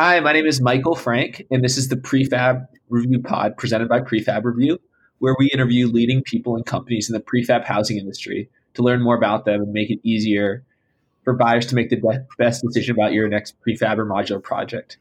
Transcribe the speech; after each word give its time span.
Hi, 0.00 0.20
my 0.20 0.32
name 0.32 0.46
is 0.46 0.60
Michael 0.60 0.94
Frank, 0.94 1.44
and 1.50 1.64
this 1.64 1.76
is 1.76 1.88
the 1.88 1.96
Prefab 1.96 2.68
Review 2.88 3.20
Pod 3.20 3.56
presented 3.56 3.88
by 3.88 3.98
Prefab 3.98 4.44
Review, 4.44 4.78
where 5.18 5.34
we 5.40 5.50
interview 5.50 5.88
leading 5.88 6.22
people 6.22 6.54
and 6.54 6.64
companies 6.64 7.10
in 7.10 7.14
the 7.14 7.20
prefab 7.20 7.64
housing 7.64 7.98
industry 7.98 8.48
to 8.74 8.82
learn 8.82 9.02
more 9.02 9.16
about 9.16 9.44
them 9.44 9.60
and 9.60 9.72
make 9.72 9.90
it 9.90 9.98
easier 10.04 10.64
for 11.24 11.32
buyers 11.34 11.66
to 11.66 11.74
make 11.74 11.90
the 11.90 12.24
best 12.38 12.62
decision 12.62 12.94
about 12.94 13.12
your 13.12 13.26
next 13.26 13.56
prefab 13.60 13.98
or 13.98 14.06
modular 14.06 14.40
project. 14.40 14.98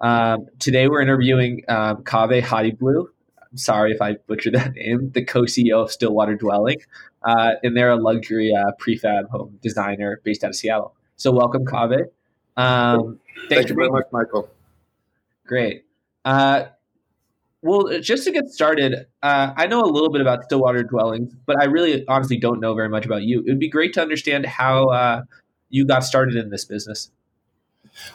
Um, 0.00 0.46
today, 0.60 0.86
we're 0.86 1.02
interviewing 1.02 1.64
um, 1.66 2.04
Kaveh 2.04 2.42
Khatibloo. 2.42 3.06
I'm 3.50 3.58
sorry 3.58 3.90
if 3.90 4.00
I 4.00 4.12
butchered 4.28 4.54
that 4.54 4.74
name, 4.74 5.10
the 5.10 5.24
co 5.24 5.40
CEO 5.42 5.82
of 5.82 5.90
Stillwater 5.90 6.36
Dwelling, 6.36 6.78
uh, 7.24 7.54
and 7.64 7.76
they're 7.76 7.90
a 7.90 7.96
luxury 7.96 8.54
uh, 8.56 8.70
prefab 8.80 9.28
home 9.28 9.58
designer 9.60 10.20
based 10.22 10.44
out 10.44 10.50
of 10.50 10.54
Seattle. 10.54 10.94
So, 11.16 11.32
welcome, 11.32 11.64
Kaveh. 11.64 12.04
Um, 12.56 13.20
Thank 13.48 13.68
you 13.68 13.74
very 13.74 13.90
much, 13.90 14.06
Michael. 14.12 14.48
Great. 15.46 15.84
Uh, 16.24 16.64
well, 17.62 18.00
just 18.00 18.24
to 18.24 18.30
get 18.30 18.48
started, 18.48 19.06
uh, 19.22 19.52
I 19.56 19.66
know 19.66 19.80
a 19.82 19.90
little 19.90 20.10
bit 20.10 20.20
about 20.20 20.44
Stillwater 20.44 20.82
Dwellings, 20.82 21.34
but 21.46 21.60
I 21.60 21.64
really 21.64 22.06
honestly 22.06 22.36
don't 22.36 22.60
know 22.60 22.74
very 22.74 22.88
much 22.88 23.04
about 23.04 23.22
you. 23.22 23.40
It 23.40 23.46
would 23.46 23.58
be 23.58 23.68
great 23.68 23.92
to 23.94 24.02
understand 24.02 24.46
how 24.46 24.88
uh, 24.88 25.22
you 25.68 25.84
got 25.84 26.04
started 26.04 26.36
in 26.36 26.50
this 26.50 26.64
business. 26.64 27.10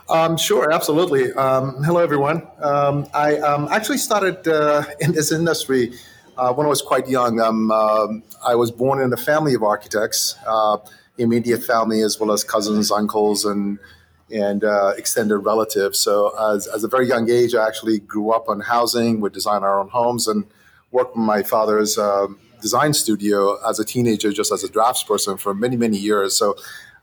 Um, 0.10 0.38
sure, 0.38 0.72
absolutely. 0.72 1.34
Um, 1.34 1.84
hello, 1.84 2.02
everyone. 2.02 2.48
Um, 2.62 3.08
I 3.14 3.38
um, 3.38 3.68
actually 3.72 3.98
started 3.98 4.48
uh, 4.48 4.84
in 5.00 5.12
this 5.12 5.32
industry 5.32 5.94
uh, 6.38 6.54
when 6.54 6.66
I 6.66 6.70
was 6.70 6.82
quite 6.82 7.10
young. 7.10 7.40
Um, 7.40 7.72
um, 7.72 8.24
I 8.46 8.56
was 8.56 8.72
born 8.72 9.02
in 9.02 9.12
a 9.12 9.18
family 9.18 9.54
of 9.54 9.64
architects, 9.64 10.36
uh, 10.46 10.78
immediate 11.18 11.64
family, 11.64 12.02
as 12.02 12.20
well 12.20 12.32
as 12.32 12.44
cousins, 12.44 12.92
uncles, 12.92 13.44
and 13.44 13.80
and 14.34 14.64
uh, 14.64 14.94
extended 14.98 15.38
relatives. 15.40 16.00
So, 16.00 16.36
as, 16.54 16.68
as 16.68 16.84
a 16.84 16.88
very 16.88 17.08
young 17.08 17.30
age, 17.30 17.56
I 17.56 17.68
actually 17.68 18.00
grew 18.00 18.32
up 18.32 18.50
on 18.50 18.60
housing, 18.62 19.22
would 19.22 19.34
design 19.34 19.64
our 19.64 19.80
own 19.80 19.90
homes, 19.90 20.28
and 20.28 20.46
worked 20.92 21.16
in 21.16 21.22
my 21.22 21.44
father's 21.44 21.98
uh, 21.98 22.28
design 22.62 22.94
studio 22.94 23.58
as 23.68 23.80
a 23.80 23.86
teenager, 23.86 24.32
just 24.32 24.52
as 24.52 24.64
a 24.64 24.70
draftsperson 24.70 25.40
for 25.40 25.54
many, 25.54 25.78
many 25.78 25.98
years. 25.98 26.36
So, 26.36 26.56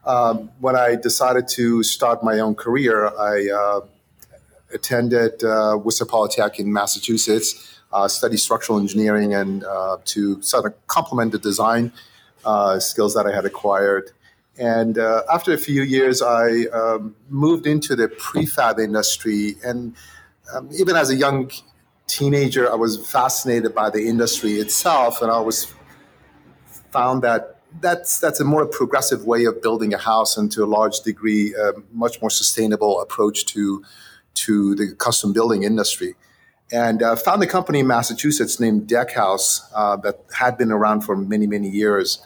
um, 0.05 0.51
when 0.61 0.77
I 0.77 0.97
decided 0.97 1.49
to 1.49 1.83
start 1.83 2.23
my 2.23 2.39
own 2.39 2.55
career, 2.55 3.09
I 3.09 3.49
uh, 3.51 3.81
attended 4.73 5.43
uh, 5.45 5.79
Worcester 5.83 6.07
Polytech 6.07 6.59
in 6.59 6.73
Massachusetts, 6.73 7.81
uh, 7.93 8.09
studied 8.09 8.39
structural 8.39 8.79
engineering, 8.79 9.35
and 9.35 9.65
uh, 9.65 9.99
to 10.07 10.41
sort 10.43 10.67
of 10.67 10.87
complement 10.87 11.33
the 11.33 11.39
design 11.39 11.93
uh, 12.45 12.79
skills 12.79 13.15
that 13.15 13.27
I 13.27 13.35
had 13.35 13.45
acquired. 13.45 14.11
And 14.59 14.99
uh, 14.99 15.23
after 15.33 15.53
a 15.53 15.59
few 15.59 15.83
years, 15.83 16.21
I 16.21 16.65
um, 16.73 17.15
moved 17.29 17.67
into 17.67 17.95
the 17.95 18.09
prefab 18.09 18.81
industry. 18.81 19.55
And 19.63 19.95
um, 20.53 20.69
even 20.77 20.97
as 20.97 21.11
a 21.11 21.15
young 21.15 21.51
teenager, 22.09 22.71
I 22.71 22.75
was 22.75 23.07
fascinated 23.07 23.75
by 23.75 23.91
the 23.91 24.09
industry 24.09 24.55
itself. 24.55 25.23
And 25.23 25.31
I 25.31 25.35
always 25.35 25.73
found 26.91 27.23
that 27.23 27.61
that's, 27.81 28.19
that's 28.19 28.41
a 28.41 28.45
more 28.45 28.67
progressive 28.67 29.25
way 29.25 29.45
of 29.45 29.63
building 29.63 29.95
a 29.95 29.99
house 29.99 30.37
and 30.37 30.51
to 30.53 30.65
a 30.65 30.67
large 30.67 31.01
degree, 31.01 31.55
a 31.55 31.75
much 31.93 32.21
more 32.21 32.31
sustainable 32.31 33.01
approach 33.01 33.45
to, 33.47 33.85
to 34.35 34.75
the 34.75 34.95
custom 34.97 35.33
building 35.33 35.63
industry. 35.63 36.17
And 36.73 37.03
uh, 37.03 37.15
found 37.15 37.43
a 37.43 37.47
company 37.47 37.79
in 37.79 37.87
Massachusetts 37.87 38.59
named 38.59 38.89
Deckhouse 38.89 39.61
uh, 39.75 39.97
that 39.99 40.25
had 40.37 40.59
been 40.59 40.73
around 40.73 41.03
for 41.03 41.17
many, 41.17 41.47
many 41.47 41.69
years 41.69 42.21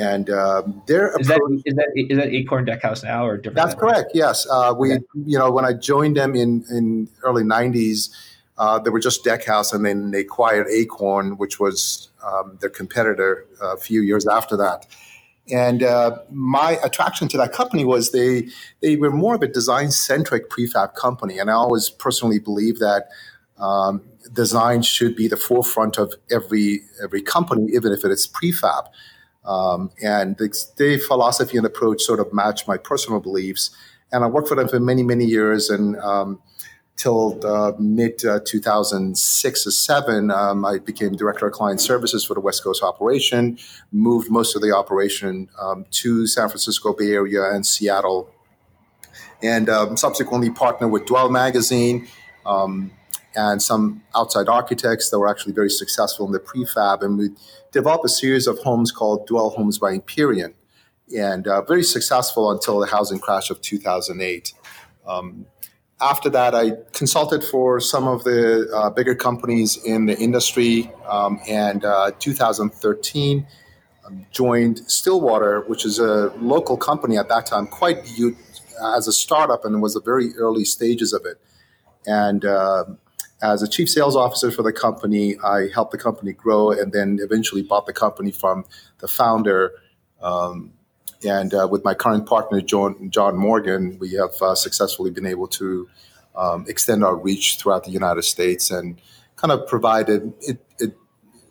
and 0.00 0.30
um, 0.30 0.82
their 0.86 1.08
is 1.20 1.28
approach, 1.28 1.62
that, 1.62 1.62
is 1.66 1.74
that 1.74 1.88
is 1.94 2.16
that 2.16 2.28
Acorn 2.28 2.64
Deckhouse 2.64 3.04
now 3.04 3.26
or 3.26 3.36
different? 3.36 3.56
That's 3.56 3.74
correct. 3.74 4.12
Yes, 4.14 4.46
uh, 4.50 4.74
we 4.76 4.94
okay. 4.94 5.04
you 5.26 5.38
know 5.38 5.50
when 5.50 5.64
I 5.66 5.74
joined 5.74 6.16
them 6.16 6.34
in 6.34 6.64
in 6.70 7.08
early 7.22 7.42
'90s, 7.42 8.08
uh, 8.56 8.78
they 8.78 8.88
were 8.88 9.00
just 9.00 9.24
Deckhouse, 9.24 9.74
and 9.74 9.84
then 9.84 10.10
they 10.10 10.20
acquired 10.20 10.68
Acorn, 10.70 11.36
which 11.36 11.60
was 11.60 12.08
um, 12.24 12.56
their 12.60 12.70
competitor 12.70 13.46
a 13.60 13.76
few 13.76 14.00
years 14.00 14.26
after 14.26 14.56
that. 14.56 14.86
And 15.52 15.82
uh, 15.82 16.18
my 16.30 16.78
attraction 16.82 17.28
to 17.28 17.36
that 17.36 17.52
company 17.52 17.84
was 17.84 18.12
they 18.12 18.48
they 18.80 18.96
were 18.96 19.10
more 19.10 19.34
of 19.34 19.42
a 19.42 19.48
design 19.48 19.90
centric 19.90 20.48
prefab 20.48 20.94
company, 20.94 21.38
and 21.38 21.50
I 21.50 21.54
always 21.54 21.90
personally 21.90 22.38
believe 22.38 22.78
that. 22.78 23.08
Um, 23.58 24.00
design 24.32 24.80
should 24.80 25.14
be 25.16 25.28
the 25.28 25.36
forefront 25.36 25.98
of 25.98 26.14
every 26.30 26.80
every 27.02 27.20
company, 27.20 27.70
even 27.74 27.92
if 27.92 28.04
it 28.04 28.10
is 28.10 28.26
prefab. 28.26 28.86
Um, 29.44 29.90
and 30.02 30.36
the, 30.36 30.54
their 30.76 30.98
philosophy 30.98 31.56
and 31.56 31.66
approach 31.66 32.02
sort 32.02 32.20
of 32.20 32.32
match 32.32 32.66
my 32.66 32.76
personal 32.76 33.20
beliefs. 33.20 33.70
And 34.12 34.24
I 34.24 34.26
worked 34.26 34.48
for 34.48 34.54
them 34.54 34.68
for 34.68 34.80
many, 34.80 35.02
many 35.02 35.24
years. 35.24 35.70
And 35.70 35.96
um, 35.98 36.40
till 37.00 37.40
mid 37.78 38.24
uh, 38.24 38.40
2006 38.44 39.66
or 39.66 39.70
7, 39.70 40.30
um, 40.30 40.64
I 40.64 40.78
became 40.78 41.16
director 41.16 41.46
of 41.46 41.52
client 41.52 41.80
services 41.80 42.24
for 42.24 42.34
the 42.34 42.40
West 42.40 42.62
Coast 42.62 42.82
operation, 42.82 43.58
moved 43.90 44.30
most 44.30 44.54
of 44.54 44.62
the 44.62 44.72
operation 44.76 45.48
um, 45.58 45.86
to 45.92 46.26
San 46.26 46.48
Francisco 46.48 46.92
Bay 46.92 47.12
Area 47.12 47.50
and 47.50 47.64
Seattle, 47.64 48.28
and 49.42 49.70
um, 49.70 49.96
subsequently 49.96 50.50
partnered 50.50 50.90
with 50.90 51.06
Dwell 51.06 51.30
Magazine. 51.30 52.06
Um, 52.44 52.92
and 53.34 53.62
some 53.62 54.02
outside 54.14 54.48
architects 54.48 55.10
that 55.10 55.18
were 55.18 55.28
actually 55.28 55.52
very 55.52 55.70
successful 55.70 56.26
in 56.26 56.32
the 56.32 56.40
prefab. 56.40 57.02
And 57.02 57.18
we 57.18 57.30
developed 57.72 58.04
a 58.04 58.08
series 58.08 58.46
of 58.46 58.58
homes 58.58 58.90
called 58.90 59.26
Dwell 59.26 59.50
Homes 59.50 59.78
by 59.78 59.92
Empyrean, 59.92 60.54
and 61.16 61.46
uh, 61.46 61.62
very 61.62 61.82
successful 61.82 62.50
until 62.50 62.80
the 62.80 62.86
housing 62.86 63.18
crash 63.18 63.50
of 63.50 63.60
2008. 63.60 64.52
Um, 65.06 65.46
after 66.00 66.30
that, 66.30 66.54
I 66.54 66.72
consulted 66.92 67.44
for 67.44 67.78
some 67.78 68.08
of 68.08 68.24
the 68.24 68.70
uh, 68.74 68.90
bigger 68.90 69.14
companies 69.14 69.76
in 69.84 70.06
the 70.06 70.18
industry. 70.18 70.90
Um, 71.06 71.40
and 71.48 71.84
uh, 71.84 72.12
2013, 72.18 73.46
um, 74.06 74.26
joined 74.30 74.78
Stillwater, 74.90 75.60
which 75.62 75.84
is 75.84 75.98
a 75.98 76.32
local 76.38 76.76
company 76.78 77.18
at 77.18 77.28
that 77.28 77.44
time, 77.46 77.66
quite 77.66 77.98
as 78.96 79.08
a 79.08 79.12
startup, 79.12 79.64
and 79.64 79.82
was 79.82 79.94
the 79.94 80.00
very 80.00 80.34
early 80.36 80.64
stages 80.64 81.12
of 81.12 81.26
it. 81.26 81.38
And 82.06 82.46
uh, 82.46 82.84
as 83.42 83.62
a 83.62 83.68
chief 83.68 83.88
sales 83.88 84.16
officer 84.16 84.50
for 84.50 84.62
the 84.62 84.72
company, 84.72 85.36
I 85.38 85.68
helped 85.72 85.92
the 85.92 85.98
company 85.98 86.32
grow 86.32 86.70
and 86.70 86.92
then 86.92 87.18
eventually 87.22 87.62
bought 87.62 87.86
the 87.86 87.92
company 87.92 88.30
from 88.30 88.64
the 88.98 89.08
founder. 89.08 89.72
Um, 90.20 90.72
and 91.26 91.52
uh, 91.54 91.68
with 91.70 91.84
my 91.84 91.94
current 91.94 92.26
partner, 92.26 92.60
John, 92.60 93.10
John 93.10 93.36
Morgan, 93.36 93.98
we 93.98 94.12
have 94.14 94.40
uh, 94.40 94.54
successfully 94.54 95.10
been 95.10 95.26
able 95.26 95.48
to 95.48 95.88
um, 96.36 96.64
extend 96.68 97.04
our 97.04 97.16
reach 97.16 97.56
throughout 97.58 97.84
the 97.84 97.90
United 97.90 98.22
States 98.22 98.70
and 98.70 99.00
kind 99.36 99.52
of 99.52 99.66
provide 99.66 100.08
an 100.08 100.34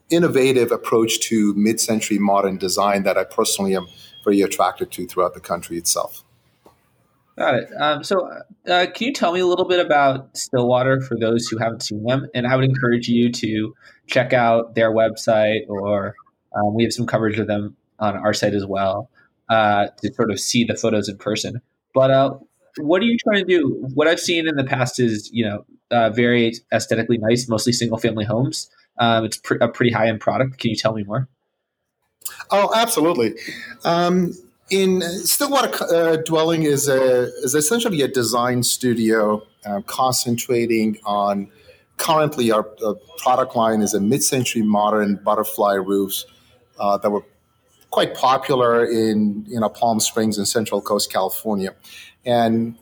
innovative 0.10 0.72
approach 0.72 1.20
to 1.20 1.54
mid 1.56 1.80
century 1.80 2.18
modern 2.18 2.58
design 2.58 3.04
that 3.04 3.18
I 3.18 3.24
personally 3.24 3.76
am 3.76 3.88
very 4.24 4.42
attracted 4.42 4.92
to 4.92 5.08
throughout 5.08 5.34
the 5.34 5.40
country 5.40 5.78
itself. 5.78 6.24
Got 7.40 7.56
it. 7.56 7.70
Um, 7.80 8.04
so, 8.04 8.30
uh, 8.68 8.88
can 8.94 9.08
you 9.08 9.14
tell 9.14 9.32
me 9.32 9.40
a 9.40 9.46
little 9.46 9.64
bit 9.64 9.80
about 9.80 10.36
Stillwater 10.36 11.00
for 11.00 11.18
those 11.18 11.48
who 11.48 11.58
haven't 11.58 11.84
seen 11.84 12.04
them? 12.04 12.28
And 12.36 12.46
I 12.46 12.54
would 12.58 12.66
encourage 12.66 13.08
you 13.08 13.32
to 13.32 13.74
check 14.08 14.34
out 14.34 14.76
their 14.76 14.92
website, 14.92 15.62
or 15.70 16.16
um, 16.54 16.74
we 16.74 16.84
have 16.84 16.92
some 16.92 17.08
coverage 17.08 17.40
of 17.40 17.48
them 17.48 17.78
on 17.98 18.18
our 18.18 18.34
site 18.34 18.54
as 18.54 18.66
well 18.66 19.10
uh, 19.48 19.88
to 20.02 20.14
sort 20.14 20.32
of 20.32 20.40
see 20.42 20.66
the 20.66 20.76
photos 20.76 21.08
in 21.08 21.18
person. 21.18 21.62
But 21.94 22.12
uh, 22.12 22.34
what 22.76 23.02
are 23.02 23.06
you 23.06 23.18
trying 23.18 23.46
to 23.46 23.58
do? 23.58 23.88
What 23.94 24.10
I've 24.10 24.20
seen 24.20 24.46
in 24.46 24.58
the 24.58 24.66
past 24.66 25.00
is, 25.00 25.30
you 25.32 25.46
know, 25.46 25.66
uh, 25.92 26.10
very 26.10 26.56
aesthetically 26.74 27.20
nice, 27.20 27.48
mostly 27.48 27.72
single 27.72 28.00
family 28.00 28.26
homes. 28.26 28.70
Um, 28.98 29.24
it's 29.24 29.38
pr- 29.38 29.56
a 29.62 29.70
pretty 29.70 29.94
high 29.94 30.10
end 30.10 30.20
product. 30.20 30.58
Can 30.60 30.72
you 30.72 30.76
tell 30.76 30.92
me 30.92 31.04
more? 31.04 31.30
Oh, 32.52 32.70
absolutely. 32.76 33.36
Um, 33.86 34.34
in 34.70 35.02
Stillwater 35.02 35.84
uh, 35.84 36.18
Dwelling 36.18 36.64
is 36.64 36.88
a 36.88 37.24
is 37.44 37.56
essentially 37.56 38.02
a 38.02 38.08
design 38.08 38.64
studio 38.64 39.46
uh, 39.66 39.82
concentrating 39.82 40.98
on. 41.06 41.50
Currently, 41.98 42.50
our 42.52 42.66
uh, 42.86 42.94
product 43.18 43.58
line 43.58 43.82
is 43.82 43.94
a 43.94 44.00
mid-century 44.00 44.62
modern 44.62 45.16
butterfly 45.18 45.74
roofs 45.74 46.26
uh, 46.80 46.98
that 46.98 47.10
were 47.10 47.26
quite 47.90 48.16
popular 48.16 48.86
in 48.86 49.46
you 49.48 49.60
know 49.60 49.70
Palm 49.70 50.00
Springs 50.00 50.38
and 50.38 50.48
Central 50.48 50.82
Coast 50.82 51.12
California, 51.12 51.76
and 52.26 52.76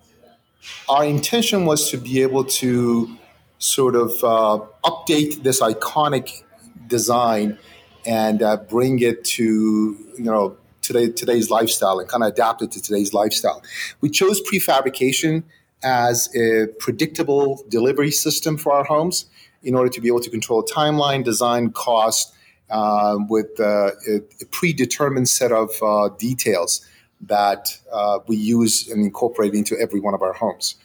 our 0.88 1.06
intention 1.06 1.66
was 1.66 1.90
to 1.90 1.98
be 1.98 2.22
able 2.22 2.44
to 2.44 3.18
sort 3.60 3.96
of 3.96 4.12
uh, 4.24 4.64
update 4.84 5.42
this 5.42 5.62
iconic 5.62 6.44
design 6.86 7.58
and 8.06 8.44
uh, 8.44 8.58
bring 8.58 9.00
it 9.00 9.24
to 9.24 9.44
you 9.44 10.24
know 10.24 10.56
today, 10.88 11.10
today's 11.10 11.50
lifestyle 11.50 12.00
and 12.00 12.10
kind 12.10 12.24
of 12.24 12.30
adapt 12.30 12.62
it 12.62 12.72
to 12.72 12.82
today's 12.82 13.14
lifestyle. 13.14 13.62
We 14.02 14.10
chose 14.10 14.42
prefabrication 14.42 15.44
as 15.84 16.34
a 16.36 16.68
predictable 16.80 17.64
delivery 17.70 18.12
system 18.12 18.58
for 18.58 18.72
our 18.72 18.84
homes 18.84 19.26
in 19.62 19.76
order 19.76 19.90
to 19.90 20.02
be 20.02 20.08
able 20.08 20.22
to 20.22 20.30
control 20.30 20.64
timeline, 20.64 21.24
design, 21.24 21.72
cost 21.72 22.34
uh, 22.70 23.18
with 23.30 23.60
uh, 23.60 23.92
a, 24.10 24.18
a, 24.42 24.46
predetermined 24.52 25.30
set 25.30 25.52
of 25.52 25.72
uh, 25.82 26.10
details 26.18 26.86
that 27.22 27.80
uh, 27.94 28.20
we 28.28 28.36
use 28.36 28.90
and 28.90 29.04
incorporate 29.04 29.54
into 29.54 29.78
every 29.80 30.00
one 30.00 30.14
of 30.14 30.22
our 30.22 30.34
homes. 30.34 30.76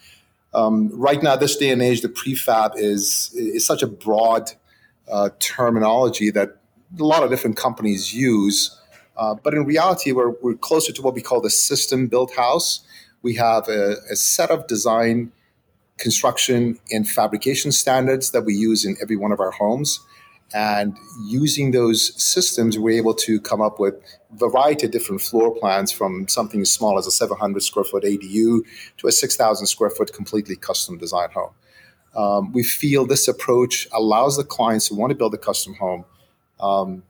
Um, 0.54 0.90
right 0.92 1.22
now, 1.22 1.36
this 1.36 1.56
day 1.56 1.70
and 1.70 1.82
age, 1.82 2.02
the 2.02 2.08
prefab 2.08 2.72
is 2.76 3.32
is 3.34 3.66
such 3.66 3.82
a 3.82 3.86
broad 3.86 4.52
uh, 5.10 5.30
terminology 5.40 6.30
that 6.30 6.58
a 6.98 7.04
lot 7.04 7.22
of 7.22 7.30
different 7.30 7.56
companies 7.56 8.14
use. 8.14 8.78
Uh, 9.16 9.34
but 9.34 9.54
in 9.54 9.64
reality, 9.64 10.12
we're, 10.12 10.30
we're 10.42 10.54
closer 10.54 10.92
to 10.92 11.02
what 11.02 11.14
we 11.14 11.20
call 11.20 11.40
the 11.40 11.50
system 11.50 12.06
built 12.06 12.34
house. 12.34 12.80
We 13.22 13.34
have 13.36 13.68
a, 13.68 13.96
a 14.10 14.16
set 14.16 14.50
of 14.50 14.66
design, 14.66 15.32
construction, 15.98 16.78
and 16.90 17.08
fabrication 17.08 17.72
standards 17.72 18.30
that 18.30 18.44
we 18.44 18.54
use 18.54 18.84
in 18.84 18.96
every 19.02 19.16
one 19.16 19.32
of 19.32 19.40
our 19.40 19.50
homes. 19.50 20.00
And 20.54 20.98
using 21.24 21.70
those 21.70 22.12
systems, 22.22 22.78
we're 22.78 22.98
able 22.98 23.14
to 23.14 23.40
come 23.40 23.62
up 23.62 23.78
with 23.78 23.94
a 24.32 24.36
variety 24.36 24.86
of 24.86 24.92
different 24.92 25.22
floor 25.22 25.54
plans 25.54 25.90
from 25.90 26.28
something 26.28 26.60
as 26.60 26.70
small 26.70 26.98
as 26.98 27.06
a 27.06 27.10
700 27.10 27.62
square 27.62 27.84
foot 27.84 28.04
ADU 28.04 28.60
to 28.98 29.06
a 29.06 29.12
6,000 29.12 29.66
square 29.66 29.90
foot 29.90 30.12
completely 30.12 30.56
custom 30.56 30.98
designed 30.98 31.32
home. 31.32 31.52
Um, 32.14 32.52
we 32.52 32.62
feel 32.62 33.06
this 33.06 33.28
approach 33.28 33.88
allows 33.92 34.36
the 34.36 34.44
clients 34.44 34.88
who 34.88 34.96
want 34.96 35.10
to 35.10 35.16
build 35.16 35.32
a 35.32 35.38
custom 35.38 35.74
home 35.74 36.04
um, 36.60 37.02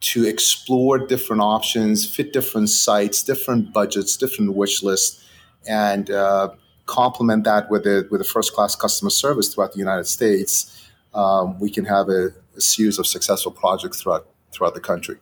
to 0.00 0.26
explore 0.26 0.98
different 0.98 1.42
options, 1.42 2.08
fit 2.08 2.32
different 2.32 2.70
sites, 2.70 3.22
different 3.22 3.72
budgets, 3.72 4.16
different 4.16 4.54
wish 4.54 4.82
lists, 4.82 5.24
and 5.66 6.10
uh, 6.10 6.50
complement 6.86 7.44
that 7.44 7.70
with 7.70 7.86
a, 7.86 8.06
with 8.10 8.20
a 8.20 8.24
first 8.24 8.52
class 8.52 8.76
customer 8.76 9.10
service 9.10 9.52
throughout 9.52 9.72
the 9.72 9.78
United 9.78 10.06
States. 10.06 10.88
Um, 11.14 11.58
we 11.58 11.70
can 11.70 11.84
have 11.84 12.08
a, 12.08 12.28
a, 12.56 12.60
series 12.60 12.98
of 12.98 13.06
successful 13.06 13.50
projects 13.50 14.02
throughout 14.02 14.28
throughout 14.52 14.74
the 14.74 14.80
country. 14.80 15.16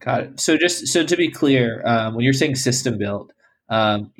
Got 0.00 0.20
it. 0.20 0.40
So 0.40 0.56
just 0.56 0.88
so 0.88 1.04
to 1.04 1.16
be 1.16 1.30
clear, 1.30 1.82
um, 1.86 2.14
when 2.14 2.24
you're 2.24 2.32
saying 2.32 2.56
system 2.56 2.98
build, 2.98 3.32
um, 3.68 4.10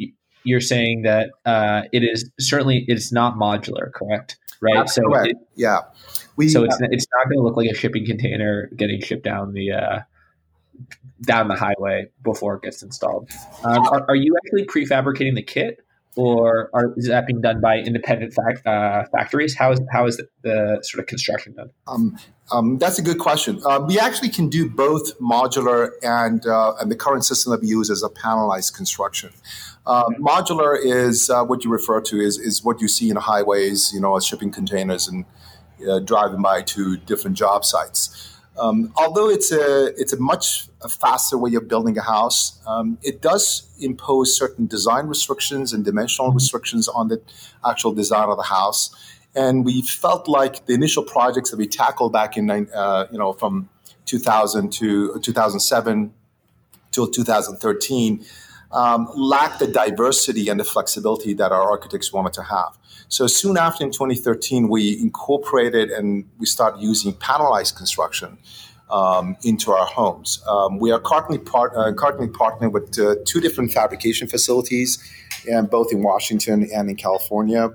you're 0.44 0.60
saying 0.60 1.02
that 1.02 1.30
uh, 1.44 1.82
it 1.92 2.02
is 2.04 2.30
certainly 2.38 2.84
it's 2.88 3.10
not 3.10 3.34
modular, 3.34 3.92
correct? 3.92 4.36
Right. 4.60 4.74
That's 4.76 4.94
so 4.94 5.02
correct. 5.02 5.28
It, 5.28 5.36
yeah. 5.56 5.80
We, 6.36 6.48
so 6.48 6.64
it's 6.64 6.74
uh, 6.74 6.86
it's 6.90 7.06
not 7.14 7.28
going 7.28 7.38
to 7.38 7.44
look 7.44 7.56
like 7.56 7.70
a 7.70 7.74
shipping 7.74 8.06
container 8.06 8.68
getting 8.76 9.00
shipped 9.00 9.24
down 9.24 9.52
the 9.52 9.72
uh, 9.72 9.98
down 11.22 11.48
the 11.48 11.54
highway 11.54 12.08
before 12.22 12.56
it 12.56 12.62
gets 12.62 12.82
installed. 12.82 13.30
Um, 13.64 13.82
are, 13.88 14.04
are, 14.08 14.16
you 14.16 14.36
actually 14.44 14.66
prefabricating 14.66 15.34
the 15.34 15.42
kit, 15.42 15.84
or 16.16 16.70
are, 16.74 16.92
is 16.96 17.06
that 17.08 17.26
being 17.26 17.40
done 17.40 17.60
by 17.60 17.78
independent 17.78 18.34
fac- 18.34 18.66
uh, 18.66 19.04
factories? 19.12 19.56
How 19.56 19.72
is 19.72 19.80
how 19.90 20.06
is 20.06 20.16
the, 20.16 20.28
the 20.42 20.80
sort 20.82 21.00
of 21.00 21.06
construction 21.06 21.54
done? 21.54 21.70
Um, 21.86 22.18
um, 22.50 22.78
that's 22.78 22.98
a 22.98 23.02
good 23.02 23.18
question. 23.18 23.60
Uh, 23.64 23.84
we 23.86 23.98
actually 23.98 24.28
can 24.28 24.48
do 24.48 24.68
both 24.68 25.18
modular 25.20 25.90
and 26.02 26.44
uh, 26.46 26.74
and 26.80 26.90
the 26.90 26.96
current 26.96 27.24
system 27.24 27.52
that 27.52 27.60
we 27.60 27.68
use 27.68 27.88
is 27.88 28.02
a 28.02 28.08
panelized 28.08 28.74
construction. 28.74 29.30
Uh, 29.86 30.04
modular 30.20 30.76
is 30.80 31.30
uh, 31.30 31.44
what 31.44 31.64
you 31.64 31.70
refer 31.70 32.00
to 32.00 32.20
is 32.20 32.38
is 32.38 32.64
what 32.64 32.80
you 32.80 32.88
see 32.88 33.10
in 33.10 33.16
highways, 33.16 33.92
you 33.92 34.00
know, 34.00 34.16
as 34.16 34.26
shipping 34.26 34.50
containers 34.50 35.08
and 35.08 35.24
uh, 35.88 35.98
driving 36.00 36.42
by 36.42 36.62
to 36.62 36.96
different 36.98 37.36
job 37.36 37.64
sites. 37.64 38.28
Um, 38.58 38.92
although 38.96 39.30
it's 39.30 39.50
a 39.50 39.86
it's 40.00 40.12
a 40.12 40.20
much 40.20 40.66
faster 41.00 41.38
way 41.38 41.54
of 41.54 41.68
building 41.68 41.96
a 41.96 42.02
house, 42.02 42.60
um, 42.66 42.98
it 43.02 43.22
does 43.22 43.68
impose 43.80 44.36
certain 44.36 44.66
design 44.66 45.06
restrictions 45.06 45.72
and 45.72 45.84
dimensional 45.84 46.28
mm-hmm. 46.28 46.36
restrictions 46.36 46.86
on 46.88 47.08
the 47.08 47.22
actual 47.66 47.92
design 47.92 48.28
of 48.28 48.36
the 48.36 48.42
house. 48.44 48.94
And 49.34 49.64
we 49.64 49.80
felt 49.80 50.28
like 50.28 50.66
the 50.66 50.74
initial 50.74 51.02
projects 51.02 51.50
that 51.50 51.56
we 51.56 51.66
tackled 51.66 52.12
back 52.12 52.36
in 52.36 52.50
uh, 52.50 53.06
you 53.10 53.18
know 53.18 53.32
from 53.32 53.70
2000 54.04 54.70
to 54.74 55.18
2007 55.20 56.12
till 56.90 57.08
2013 57.08 58.24
um, 58.72 59.08
lacked 59.14 59.58
the 59.58 59.66
diversity 59.66 60.48
and 60.48 60.58
the 60.58 60.64
flexibility 60.64 61.34
that 61.34 61.52
our 61.52 61.70
architects 61.70 62.12
wanted 62.12 62.32
to 62.34 62.42
have. 62.42 62.76
So 63.12 63.26
soon 63.26 63.58
after 63.58 63.84
in 63.84 63.90
2013, 63.90 64.70
we 64.70 64.98
incorporated 64.98 65.90
and 65.90 66.24
we 66.38 66.46
started 66.46 66.80
using 66.80 67.12
panelized 67.12 67.76
construction 67.76 68.38
um, 68.90 69.36
into 69.44 69.70
our 69.70 69.84
homes. 69.84 70.42
Um, 70.48 70.78
we 70.78 70.92
are 70.92 70.98
currently, 70.98 71.36
part, 71.36 71.76
uh, 71.76 71.92
currently 71.92 72.68
with 72.68 72.98
uh, 72.98 73.16
two 73.26 73.42
different 73.42 73.70
fabrication 73.70 74.28
facilities, 74.28 74.98
and 75.46 75.68
both 75.68 75.92
in 75.92 76.02
Washington 76.02 76.66
and 76.74 76.88
in 76.88 76.96
California. 76.96 77.68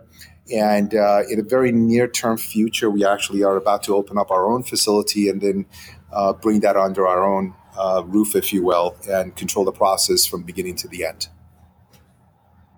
And 0.52 0.96
uh, 0.96 1.22
in 1.30 1.40
a 1.40 1.44
very 1.44 1.72
near 1.72 2.08
term 2.08 2.38
future, 2.38 2.90
we 2.90 3.06
actually 3.06 3.44
are 3.44 3.58
about 3.58 3.84
to 3.84 3.96
open 3.96 4.18
up 4.18 4.32
our 4.32 4.52
own 4.52 4.64
facility 4.64 5.30
and 5.30 5.40
then 5.40 5.68
uh, 6.12 6.34
bring 6.34 6.62
that 6.62 6.76
under 6.76 7.08
our 7.08 7.24
own 7.24 7.54
uh, 7.78 8.02
roof, 8.08 8.36
if 8.36 8.52
you 8.52 8.64
will, 8.64 8.98
and 9.08 9.36
control 9.36 9.66
the 9.66 9.72
process 9.72 10.26
from 10.26 10.42
beginning 10.42 10.78
to 10.78 10.88
the 10.88 11.06
end. 11.06 11.28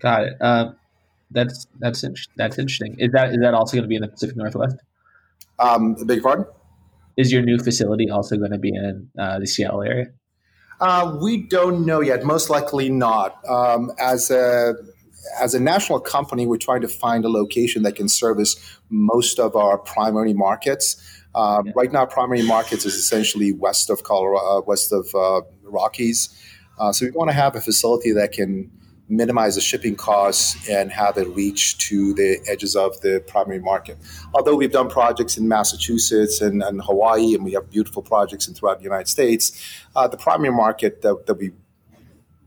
Got 0.02 0.24
it. 0.24 0.34
Uh, 0.42 0.72
that's 1.32 1.68
that's 1.80 2.04
that's 2.36 2.58
interesting. 2.58 2.96
Is 3.00 3.12
that 3.12 3.32
is 3.32 3.38
that 3.42 3.54
also 3.54 3.78
going 3.78 3.84
to 3.84 3.88
be 3.88 3.96
in 3.96 4.02
the 4.02 4.08
Pacific 4.08 4.36
Northwest? 4.36 4.78
Um, 5.60 5.96
beg 6.06 6.24
pardon. 6.24 6.46
Is 7.18 7.32
your 7.32 7.42
new 7.42 7.58
facility 7.58 8.10
also 8.10 8.38
going 8.38 8.52
to 8.52 8.58
be 8.58 8.70
in 8.70 9.10
uh, 9.20 9.40
the 9.40 9.48
Seattle 9.48 9.84
area? 9.84 10.08
Uh, 10.80 11.18
we 11.22 11.46
don't 11.48 11.86
know 11.86 12.00
yet. 12.02 12.24
Most 12.24 12.50
likely 12.50 12.90
not. 12.90 13.38
Um, 13.48 13.92
as 14.00 14.32
a 14.32 14.74
as 15.40 15.54
a 15.54 15.60
national 15.60 16.00
company, 16.00 16.48
we're 16.48 16.58
trying 16.58 16.82
to 16.82 16.88
find 16.88 17.26
a 17.26 17.30
location 17.30 17.84
that 17.84 17.96
can 17.96 18.08
service 18.08 18.56
most 18.90 19.40
of 19.40 19.56
our 19.56 19.78
primary 19.78 20.34
markets. 20.34 20.96
Um, 21.36 21.68
yeah. 21.68 21.74
Right 21.76 21.92
now, 21.92 22.06
primary 22.06 22.42
markets 22.42 22.86
is 22.86 22.96
essentially 22.96 23.52
west 23.52 23.90
of 23.90 24.04
Colorado, 24.04 24.60
uh, 24.60 24.62
west 24.62 24.92
of 24.92 25.14
uh, 25.14 25.42
Rockies. 25.64 26.30
Uh, 26.80 26.94
so 26.94 27.06
we 27.06 27.12
want 27.12 27.30
to 27.30 27.36
have 27.36 27.56
a 27.56 27.62
facility 27.62 28.14
that 28.14 28.32
can 28.32 28.72
minimize 29.10 29.56
the 29.56 29.62
shipping 29.62 29.96
costs 29.96 30.70
and 30.70 30.92
have 30.92 31.18
it 31.18 31.28
reach 31.30 31.78
to 31.80 32.14
the 32.14 32.38
edges 32.48 32.76
of 32.76 33.02
the 33.02 33.24
primary 33.28 33.60
market. 33.60 33.98
Although 34.34 34.56
we've 34.56 34.72
done 34.72 34.90
projects 34.90 35.38
in 35.38 35.48
Massachusetts 35.48 36.42
and, 36.42 36.62
and 36.62 36.82
Hawaii, 36.82 37.34
and 37.34 37.44
we 37.44 37.54
have 37.54 37.70
beautiful 37.70 38.04
projects 38.04 38.48
in 38.48 38.54
throughout 38.54 38.78
the 38.78 38.84
United 38.84 39.08
States, 39.08 39.52
uh, 39.96 40.08
the 40.08 40.18
primary 40.18 40.54
market 40.54 41.02
that, 41.02 41.26
that 41.26 41.34
we 41.34 41.52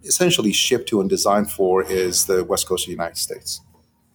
essentially 0.05 0.53
ship 0.53 0.87
to 0.87 1.01
and 1.01 1.11
design 1.11 1.45
for 1.45 1.83
is 1.83 2.27
the 2.27 2.45
west 2.45 2.67
coast 2.67 2.85
of 2.85 2.87
the 2.87 2.93
United 2.93 3.19
States. 3.19 3.61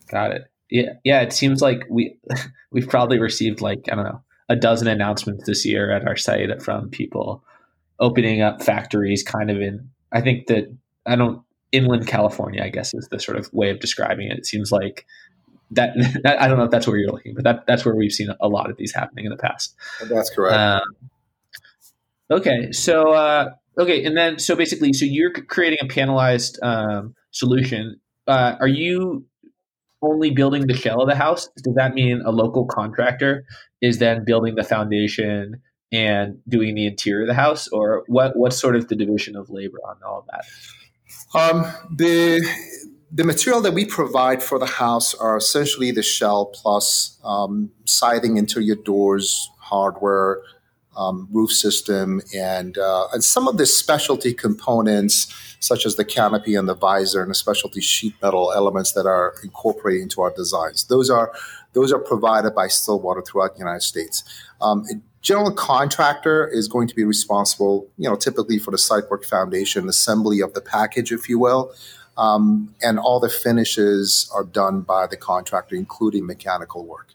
Got 0.10 0.32
it. 0.32 0.44
Yeah, 0.70 0.94
yeah. 1.04 1.22
It 1.22 1.34
seems 1.34 1.62
like 1.62 1.84
we 1.90 2.18
we've 2.72 2.90
probably 2.90 3.20
received 3.20 3.62
like 3.62 3.88
I 3.92 3.96
don't 3.96 4.06
know 4.06 4.22
a 4.50 4.56
dozen 4.56 4.88
announcements 4.88 5.46
this 5.46 5.66
year 5.66 5.92
at 5.92 6.08
our 6.08 6.16
site 6.16 6.62
from 6.62 6.90
people 6.90 7.44
opening 8.00 8.42
up 8.42 8.62
factories 8.62 9.24
kind 9.24 9.50
of 9.50 9.62
in 9.62 9.90
I 10.12 10.22
think 10.22 10.48
that 10.48 10.74
I 11.06 11.16
don't 11.16 11.42
inland 11.72 12.08
California, 12.08 12.64
I 12.64 12.70
guess 12.70 12.94
is 12.94 13.08
the 13.10 13.20
sort 13.20 13.38
of 13.38 13.52
way 13.54 13.70
of 13.70 13.80
describing 13.80 14.32
it. 14.32 14.38
It 14.38 14.46
seems 14.46 14.72
like 14.72 15.06
that, 15.72 15.94
that 16.24 16.42
I 16.42 16.48
don't 16.48 16.58
know 16.58 16.66
if 16.66 16.72
that's 16.72 16.88
where 16.88 16.98
you're 16.98 17.12
looking, 17.12 17.34
but 17.34 17.44
that 17.44 17.66
that's 17.68 17.86
where 17.86 17.96
we've 17.96 18.12
seen 18.12 18.30
a 18.40 18.48
lot 18.48 18.70
of 18.70 18.78
these 18.78 18.94
happening 18.94 19.26
in 19.26 19.32
the 19.32 19.38
past. 19.38 19.76
That's 20.10 20.30
correct. 20.30 20.56
Um, 20.56 20.82
okay, 22.32 22.72
so 22.72 23.12
uh, 23.12 23.52
okay, 23.78 24.04
and 24.04 24.16
then 24.16 24.40
so 24.40 24.56
basically, 24.56 24.94
so 24.94 25.06
you're 25.06 25.32
creating 25.32 25.80
a 25.82 25.86
panelized 25.86 26.62
um, 26.64 27.16
solution. 27.32 28.00
Uh, 28.28 28.56
are 28.60 28.68
you 28.68 29.26
only 30.02 30.32
building 30.32 30.68
the 30.68 30.76
shell 30.76 31.02
of 31.02 31.10
the 31.10 31.16
house? 31.16 31.50
Does 31.64 31.76
that 31.76 31.94
mean 31.94 32.22
a 32.26 32.32
local 32.32 32.66
contractor 32.66 33.46
is 33.82 34.00
then 34.00 34.26
building 34.26 34.56
the 34.56 34.64
foundation 34.64 35.62
and 35.92 36.40
doing 36.48 36.76
the 36.76 36.86
interior 36.86 37.22
of 37.22 37.28
the 37.28 37.34
house, 37.34 37.68
or 37.70 38.04
what? 38.08 38.36
What's 38.36 38.58
sort 38.58 38.76
of 38.76 38.88
the 38.88 38.96
division 38.96 39.36
of 39.36 39.50
labor 39.50 39.78
on 39.88 39.98
all 40.06 40.20
of 40.20 40.26
that? 40.32 40.46
Um, 41.34 41.72
the 41.92 42.48
the 43.12 43.24
material 43.24 43.62
that 43.62 43.74
we 43.74 43.86
provide 43.86 44.44
for 44.44 44.60
the 44.60 44.66
house 44.66 45.16
are 45.16 45.38
essentially 45.38 45.92
the 45.92 46.04
shell 46.04 46.48
plus 46.48 47.18
um, 47.24 47.72
siding, 47.86 48.38
interior 48.38 48.76
doors, 48.76 49.50
hardware, 49.60 50.42
um, 50.98 51.28
roof 51.32 51.52
system, 51.52 52.22
and 52.36 52.78
uh, 52.78 53.08
and 53.14 53.24
some 53.24 53.48
of 53.48 53.58
the 53.58 53.66
specialty 53.66 54.34
components 54.34 55.34
such 55.60 55.86
as 55.86 55.96
the 55.96 56.06
canopy 56.06 56.56
and 56.56 56.68
the 56.68 56.76
visor 56.76 57.22
and 57.22 57.32
the 57.32 57.36
specialty 57.36 57.82
sheet 57.82 58.14
metal 58.22 58.52
elements 58.56 58.92
that 58.94 59.06
are 59.06 59.36
incorporated 59.44 60.04
into 60.04 60.22
our 60.22 60.34
designs. 60.36 60.86
Those 60.86 61.10
are 61.10 61.34
those 61.74 61.92
are 61.92 62.00
provided 62.00 62.56
by 62.56 62.68
Stillwater 62.68 63.22
throughout 63.22 63.54
the 63.54 63.60
United 63.60 63.84
States. 63.84 64.24
Um, 64.62 64.86
general 65.22 65.52
contractor 65.52 66.48
is 66.48 66.68
going 66.68 66.88
to 66.88 66.96
be 66.96 67.04
responsible, 67.04 67.90
you 67.98 68.10
know, 68.10 68.16
typically 68.16 68.60
for 68.60 68.72
the 68.72 68.78
site 68.78 69.10
work 69.10 69.26
foundation 69.26 69.90
assembly 69.90 70.42
of 70.42 70.54
the 70.54 70.62
package, 70.62 71.12
if 71.12 71.28
you 71.28 71.40
will. 71.40 71.74
Um, 72.18 72.74
and 72.82 72.98
all 72.98 73.20
the 73.20 73.30
finishes 73.30 74.30
are 74.34 74.44
done 74.44 74.82
by 74.82 75.06
the 75.06 75.18
contractor, 75.18 75.76
including 75.76 76.26
mechanical 76.26 76.86
work. 76.86 77.14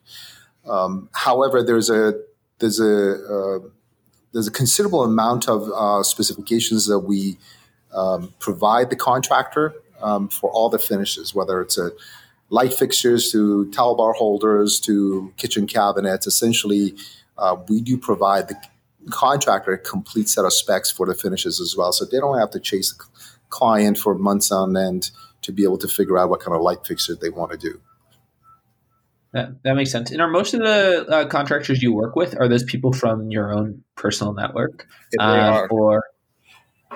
Um, 0.64 1.08
however, 1.12 1.62
there's 1.62 1.90
a 1.90 2.20
there's 2.58 2.78
a 2.78 3.14
uh, 3.14 3.58
there's 4.32 4.46
a 4.46 4.52
considerable 4.52 5.02
amount 5.02 5.48
of 5.48 5.68
uh, 5.74 6.02
specifications 6.04 6.86
that 6.86 7.00
we 7.00 7.38
um, 7.92 8.32
provide 8.38 8.90
the 8.90 8.96
contractor 8.96 9.74
um, 10.00 10.28
for 10.28 10.50
all 10.50 10.68
the 10.68 10.78
finishes, 10.78 11.34
whether 11.34 11.60
it's 11.60 11.76
a 11.78 11.90
light 12.50 12.72
fixtures 12.72 13.32
to 13.32 13.70
towel 13.72 13.96
bar 13.96 14.12
holders 14.12 14.78
to 14.80 15.32
kitchen 15.36 15.66
cabinets. 15.66 16.26
Essentially, 16.26 16.94
uh, 17.42 17.56
we 17.68 17.80
do 17.80 17.98
provide 17.98 18.46
the 18.46 18.54
contractor 19.10 19.72
a 19.72 19.78
complete 19.78 20.28
set 20.28 20.44
of 20.44 20.52
specs 20.52 20.90
for 20.90 21.06
the 21.06 21.14
finishes 21.14 21.60
as 21.60 21.76
well, 21.76 21.92
so 21.92 22.04
they 22.04 22.18
don't 22.18 22.38
have 22.38 22.50
to 22.50 22.60
chase 22.60 22.92
the 22.92 23.04
client 23.48 23.98
for 23.98 24.14
months 24.14 24.52
on 24.52 24.76
end 24.76 25.10
to 25.42 25.52
be 25.52 25.64
able 25.64 25.76
to 25.76 25.88
figure 25.88 26.16
out 26.16 26.30
what 26.30 26.40
kind 26.40 26.54
of 26.54 26.62
light 26.62 26.86
fixture 26.86 27.16
they 27.16 27.30
want 27.30 27.50
to 27.50 27.58
do. 27.58 27.80
That, 29.32 29.62
that 29.64 29.74
makes 29.74 29.90
sense. 29.90 30.12
And 30.12 30.20
are 30.20 30.28
most 30.28 30.54
of 30.54 30.60
the 30.60 31.06
uh, 31.08 31.26
contractors 31.26 31.82
you 31.82 31.92
work 31.92 32.14
with 32.14 32.38
are 32.38 32.48
those 32.48 32.62
people 32.62 32.92
from 32.92 33.30
your 33.30 33.52
own 33.52 33.82
personal 33.96 34.34
network, 34.34 34.86
um, 35.18 35.66
or 35.70 36.04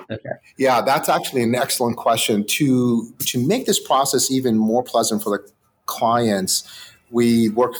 okay? 0.09 0.29
Yeah, 0.57 0.81
that's 0.81 1.09
actually 1.09 1.43
an 1.43 1.55
excellent 1.55 1.97
question. 1.97 2.45
To 2.45 3.11
to 3.19 3.45
make 3.45 3.65
this 3.65 3.79
process 3.79 4.31
even 4.31 4.57
more 4.57 4.83
pleasant 4.83 5.23
for 5.23 5.37
the 5.37 5.51
clients, 5.87 6.63
we 7.09 7.49
work 7.49 7.75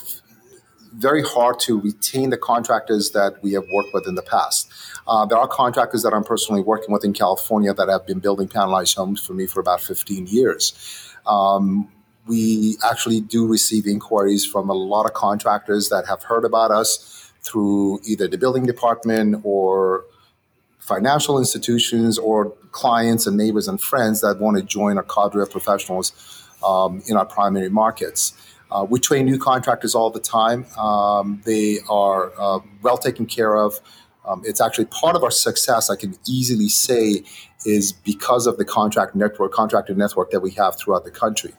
very 0.93 1.23
hard 1.23 1.59
to 1.61 1.79
retain 1.79 2.29
the 2.29 2.37
contractors 2.37 3.11
that 3.11 3.41
we 3.41 3.53
have 3.53 3.65
worked 3.71 3.93
with 3.93 4.07
in 4.07 4.15
the 4.15 4.21
past. 4.21 4.71
Uh, 5.07 5.25
there 5.25 5.37
are 5.37 5.47
contractors 5.47 6.03
that 6.03 6.13
I'm 6.13 6.23
personally 6.23 6.61
working 6.61 6.91
with 6.91 7.05
in 7.05 7.13
California 7.13 7.73
that 7.73 7.89
have 7.89 8.05
been 8.05 8.19
building 8.19 8.47
panelized 8.47 8.95
homes 8.95 9.23
for 9.23 9.33
me 9.33 9.47
for 9.47 9.59
about 9.59 9.81
15 9.81 10.27
years. 10.27 11.15
Um, 11.25 11.89
we 12.27 12.77
actually 12.83 13.21
do 13.21 13.47
receive 13.47 13.87
inquiries 13.87 14.45
from 14.45 14.69
a 14.69 14.73
lot 14.73 15.05
of 15.05 15.13
contractors 15.13 15.89
that 15.89 16.05
have 16.07 16.23
heard 16.23 16.43
about 16.43 16.71
us 16.71 17.31
through 17.41 18.01
either 18.03 18.27
the 18.27 18.37
building 18.37 18.65
department 18.65 19.41
or 19.43 20.03
financial 20.79 21.37
institutions 21.37 22.17
or 22.17 22.51
clients 22.71 23.27
and 23.27 23.37
neighbors 23.37 23.67
and 23.67 23.81
friends 23.81 24.21
that 24.21 24.39
want 24.39 24.57
to 24.57 24.63
join 24.63 24.97
our 24.97 25.03
cadre 25.03 25.41
of 25.41 25.51
professionals 25.51 26.47
um, 26.65 27.01
in 27.07 27.15
our 27.15 27.25
primary 27.25 27.69
markets. 27.69 28.33
Uh, 28.71 28.85
we 28.89 28.99
train 28.99 29.25
new 29.25 29.39
contractors 29.39 29.95
all 29.95 30.09
the 30.09 30.19
time. 30.19 30.65
Um, 30.77 31.41
they 31.45 31.79
are 31.89 32.31
uh, 32.37 32.59
well 32.81 32.97
taken 32.97 33.25
care 33.25 33.55
of. 33.55 33.79
Um, 34.25 34.41
it's 34.45 34.59
actually 34.59 34.85
part 34.85 35.15
of 35.15 35.23
our 35.23 35.31
success, 35.31 35.89
I 35.89 35.95
can 35.95 36.15
easily 36.27 36.67
say, 36.67 37.23
is 37.65 37.93
because 37.93 38.45
of 38.45 38.57
the 38.57 38.65
contract 38.65 39.15
network, 39.15 39.53
contractor 39.53 39.95
network 39.95 40.31
that 40.31 40.41
we 40.41 40.51
have 40.51 40.77
throughout 40.77 41.05
the 41.05 41.11
country. 41.11 41.53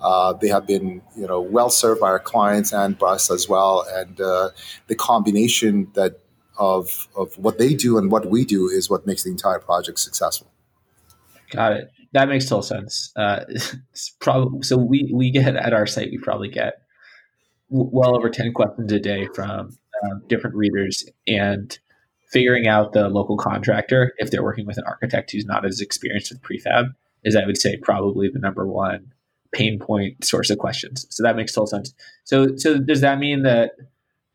Uh, 0.00 0.32
they 0.32 0.48
have 0.48 0.66
been, 0.66 1.02
you 1.16 1.26
know, 1.26 1.40
well 1.40 1.70
served 1.70 2.00
by 2.00 2.08
our 2.08 2.18
clients 2.18 2.72
and 2.72 2.98
by 2.98 3.12
us 3.14 3.30
as 3.30 3.48
well. 3.48 3.84
And 3.92 4.20
uh, 4.20 4.50
the 4.86 4.94
combination 4.94 5.88
that 5.94 6.18
of 6.58 7.08
of 7.16 7.36
what 7.38 7.58
they 7.58 7.74
do 7.74 7.98
and 7.98 8.10
what 8.10 8.26
we 8.26 8.44
do 8.44 8.68
is 8.68 8.90
what 8.90 9.06
makes 9.06 9.24
the 9.24 9.30
entire 9.30 9.58
project 9.58 9.98
successful. 9.98 10.50
Got 11.50 11.72
it. 11.72 11.92
That 12.12 12.28
makes 12.28 12.44
total 12.44 12.62
sense. 12.62 13.12
Uh, 13.16 13.44
so. 13.94 14.76
We 14.76 15.10
we 15.12 15.30
get 15.30 15.56
at 15.56 15.72
our 15.72 15.86
site. 15.86 16.10
We 16.10 16.18
probably 16.18 16.48
get 16.48 16.82
w- 17.70 17.90
well 17.92 18.16
over 18.16 18.30
ten 18.30 18.52
questions 18.52 18.92
a 18.92 19.00
day 19.00 19.28
from 19.34 19.76
um, 20.04 20.22
different 20.28 20.56
readers, 20.56 21.04
and 21.26 21.78
figuring 22.32 22.66
out 22.66 22.92
the 22.92 23.08
local 23.08 23.36
contractor 23.36 24.12
if 24.18 24.30
they're 24.30 24.42
working 24.42 24.66
with 24.66 24.78
an 24.78 24.84
architect 24.86 25.30
who's 25.30 25.44
not 25.44 25.66
as 25.66 25.80
experienced 25.80 26.32
with 26.32 26.42
prefab 26.42 26.86
is, 27.24 27.36
I 27.36 27.44
would 27.46 27.58
say, 27.58 27.76
probably 27.76 28.28
the 28.32 28.38
number 28.38 28.66
one 28.66 29.12
pain 29.52 29.78
point 29.78 30.24
source 30.24 30.50
of 30.50 30.58
questions. 30.58 31.06
So 31.10 31.22
that 31.22 31.36
makes 31.36 31.52
total 31.52 31.66
sense. 31.66 31.94
So, 32.24 32.56
so 32.56 32.78
does 32.78 33.02
that 33.02 33.18
mean 33.18 33.42
that 33.42 33.72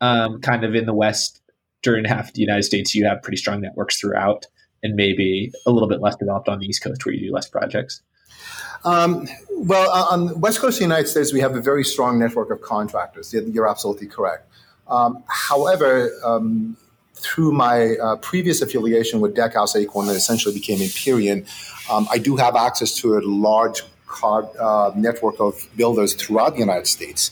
um, 0.00 0.40
kind 0.40 0.64
of 0.64 0.74
in 0.74 0.86
the 0.86 0.94
West, 0.94 1.42
during 1.82 2.04
half 2.04 2.32
the 2.32 2.40
United 2.40 2.62
States, 2.62 2.94
you 2.94 3.04
have 3.04 3.22
pretty 3.22 3.36
strong 3.36 3.60
networks 3.60 4.00
throughout, 4.00 4.46
and 4.82 4.94
maybe 4.94 5.52
a 5.66 5.70
little 5.70 5.88
bit 5.88 6.00
less 6.00 6.16
developed 6.16 6.48
on 6.48 6.58
the 6.58 6.66
East 6.66 6.82
Coast 6.82 7.04
where 7.04 7.14
you 7.14 7.28
do 7.28 7.34
less 7.34 7.48
projects? 7.48 8.02
Um, 8.84 9.26
well, 9.50 9.90
on 9.90 10.26
the 10.26 10.36
West 10.36 10.60
Coast 10.60 10.76
of 10.76 10.78
the 10.78 10.84
United 10.84 11.08
States, 11.08 11.32
we 11.32 11.40
have 11.40 11.56
a 11.56 11.60
very 11.60 11.84
strong 11.84 12.18
network 12.18 12.50
of 12.50 12.60
contractors. 12.62 13.34
You're 13.34 13.68
absolutely 13.68 14.06
correct. 14.06 14.48
Um, 14.86 15.22
however, 15.26 16.10
um, 16.24 16.76
through 17.14 17.52
my 17.52 17.96
uh, 17.96 18.16
previous 18.16 18.62
affiliation 18.62 19.20
with 19.20 19.36
Deckhouse 19.36 19.74
Acorn 19.76 20.06
that 20.06 20.16
essentially 20.16 20.54
became 20.54 20.80
Empyrean, 20.80 21.44
um, 21.90 22.06
I 22.10 22.18
do 22.18 22.36
have 22.36 22.54
access 22.54 22.94
to 22.98 23.18
a 23.18 23.20
large 23.20 23.82
uh, 24.22 24.92
network 24.94 25.40
of 25.40 25.68
builders 25.76 26.14
throughout 26.14 26.54
the 26.54 26.60
United 26.60 26.86
States. 26.86 27.30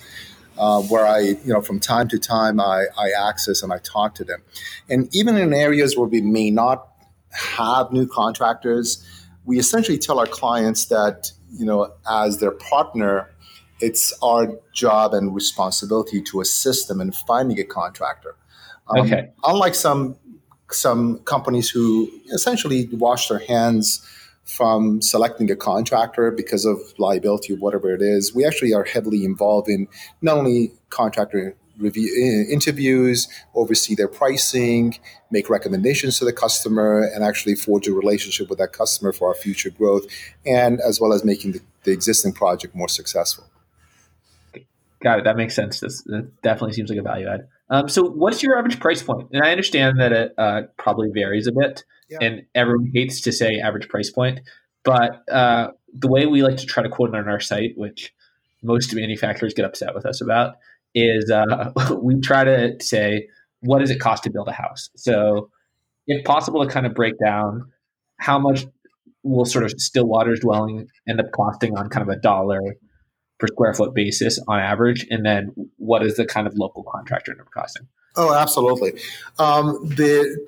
Uh, 0.59 0.81
where 0.85 1.05
I, 1.05 1.19
you 1.19 1.53
know, 1.53 1.61
from 1.61 1.79
time 1.81 2.09
to 2.09 2.19
time 2.19 2.59
I, 2.61 2.87
I 2.97 3.11
access 3.11 3.63
and 3.63 3.75
I 3.75 3.77
talk 3.77 4.15
to 4.15 4.25
them. 4.25 4.43
And 4.89 5.15
even 5.15 5.37
in 5.37 5.53
areas 5.53 5.99
where 5.99 6.09
we 6.09 6.23
may 6.23 6.51
not 6.51 6.96
have 7.37 7.93
new 7.93 8.07
contractors, 8.07 9.05
we 9.45 9.59
essentially 9.59 9.99
tell 9.99 10.19
our 10.19 10.27
clients 10.27 10.87
that, 10.87 11.31
you 11.53 11.65
know, 11.65 11.93
as 12.11 12.39
their 12.39 12.51
partner, 12.51 13.31
it's 13.81 14.13
our 14.23 14.59
job 14.73 15.15
and 15.15 15.35
responsibility 15.35 16.23
to 16.23 16.41
assist 16.41 16.89
them 16.89 17.01
in 17.01 17.13
finding 17.13 17.59
a 17.59 17.65
contractor. 17.65 18.37
Um, 18.89 19.07
okay. 19.07 19.31
Unlike 19.45 19.75
some 19.75 20.17
some 20.71 21.19
companies 21.21 21.71
who 21.71 22.11
essentially 22.33 22.89
wash 22.93 23.29
their 23.29 23.39
hands 23.39 24.05
from 24.45 25.03
selecting 25.03 25.51
a 25.51 25.57
contractor 25.57 26.31
because 26.31 26.65
of 26.65 26.79
liability 26.99 27.53
or 27.53 27.57
whatever 27.57 27.93
it 27.93 28.01
is. 28.01 28.35
We 28.35 28.45
actually 28.47 28.73
are 28.73 28.85
heavily 28.85 29.25
involved 29.25 29.69
in 29.69 29.89
not 30.23 30.39
only 30.39 30.73
contractor 30.89 31.57
review 31.79 32.11
eh, 32.17 32.53
interviews, 32.53 33.29
oversee 33.55 33.95
their 33.95 34.09
pricing, 34.09 34.99
make 35.31 35.51
recommendations 35.51 36.19
to 36.19 36.25
the 36.25 36.33
customer, 36.33 37.09
and 37.15 37.25
actually 37.25 37.55
forge 37.55 37.87
a 37.89 37.93
relationship 37.93 38.49
with 38.49 38.59
that 38.59 38.73
customer 38.73 39.13
for 39.13 39.29
our 39.29 39.35
future 39.35 39.71
growth, 39.71 40.07
and 40.45 40.81
as 40.81 41.01
well 41.01 41.13
as 41.13 41.25
making 41.25 41.53
the, 41.53 41.61
the 41.85 41.93
existing 41.93 42.33
project 42.33 42.75
more 42.75 42.89
successful. 42.89 43.45
Got 45.03 45.21
it. 45.21 45.25
That 45.25 45.37
makes 45.37 45.55
sense. 45.55 45.81
This, 45.81 46.03
that 46.05 46.43
definitely 46.43 46.73
seems 46.73 46.91
like 46.91 46.99
a 46.99 47.03
value 47.03 47.29
add. 47.29 47.49
Um, 47.69 47.89
so, 47.89 48.09
what's 48.09 48.43
your 48.43 48.59
average 48.59 48.81
price 48.81 49.03
point? 49.03 49.29
And 49.33 49.45
I 49.45 49.51
understand 49.51 50.01
that 50.01 50.13
it 50.13 50.35
uh, 50.39 50.63
probably 50.79 51.11
varies 51.13 51.47
a 51.47 51.53
bit, 51.53 51.85
yeah. 52.09 52.19
and 52.21 52.47
everyone 52.55 52.91
hates 52.95 53.21
to 53.23 53.33
say 53.33 53.59
average 53.59 53.89
price 53.89 54.11
point, 54.11 54.41
but 54.85 55.23
uh, 55.31 55.73
the 55.93 56.09
way 56.09 56.27
we 56.27 56.43
like 56.43 56.57
to 56.59 56.67
try 56.67 56.83
to 56.83 56.89
quote 56.89 57.11
it 57.11 57.17
on 57.17 57.29
our 57.29 57.41
site, 57.41 57.77
which 57.77 58.15
most 58.63 58.95
manufacturers 58.95 59.55
get 59.55 59.65
upset 59.65 59.95
with 59.95 60.07
us 60.07 60.21
about, 60.21 60.57
is 60.97 61.31
uh, 61.31 61.71
we 62.03 62.19
try 62.21 62.43
to 62.43 62.75
say 62.81 63.29
what 63.61 63.79
does 63.79 63.91
it 63.91 64.01
cost 64.01 64.25
to 64.25 64.31
build 64.31 64.49
a 64.49 64.53
house. 64.53 64.91
So, 64.97 65.51
if 66.07 66.25
possible, 66.25 66.65
to 66.65 66.71
kind 66.71 66.87
of 66.87 66.95
break 66.95 67.15
down 67.25 67.71
how 68.19 68.39
much 68.39 68.67
will 69.23 69.45
sort 69.45 69.65
of 69.65 69.73
Stillwater's 69.73 70.41
dwelling 70.41 70.89
end 71.09 71.21
up 71.21 71.27
costing 71.33 71.77
on 71.77 71.89
kind 71.91 72.09
of 72.09 72.17
a 72.17 72.19
dollar 72.19 72.61
per 73.39 73.49
square 73.49 73.75
foot 73.75 73.95
basis 73.95 74.41
on 74.49 74.59
average, 74.59 75.07
and 75.11 75.25
then 75.25 75.53
what 75.77 76.05
is 76.05 76.17
the 76.17 76.25
kind 76.25 76.47
of 76.47 76.55
local 76.57 76.85
contractor 76.85 77.33
end 77.33 77.41
up 77.41 77.49
costing? 77.53 77.87
Oh, 78.19 78.35
absolutely. 78.35 78.93
Um, 79.39 79.79
the, 79.85 80.39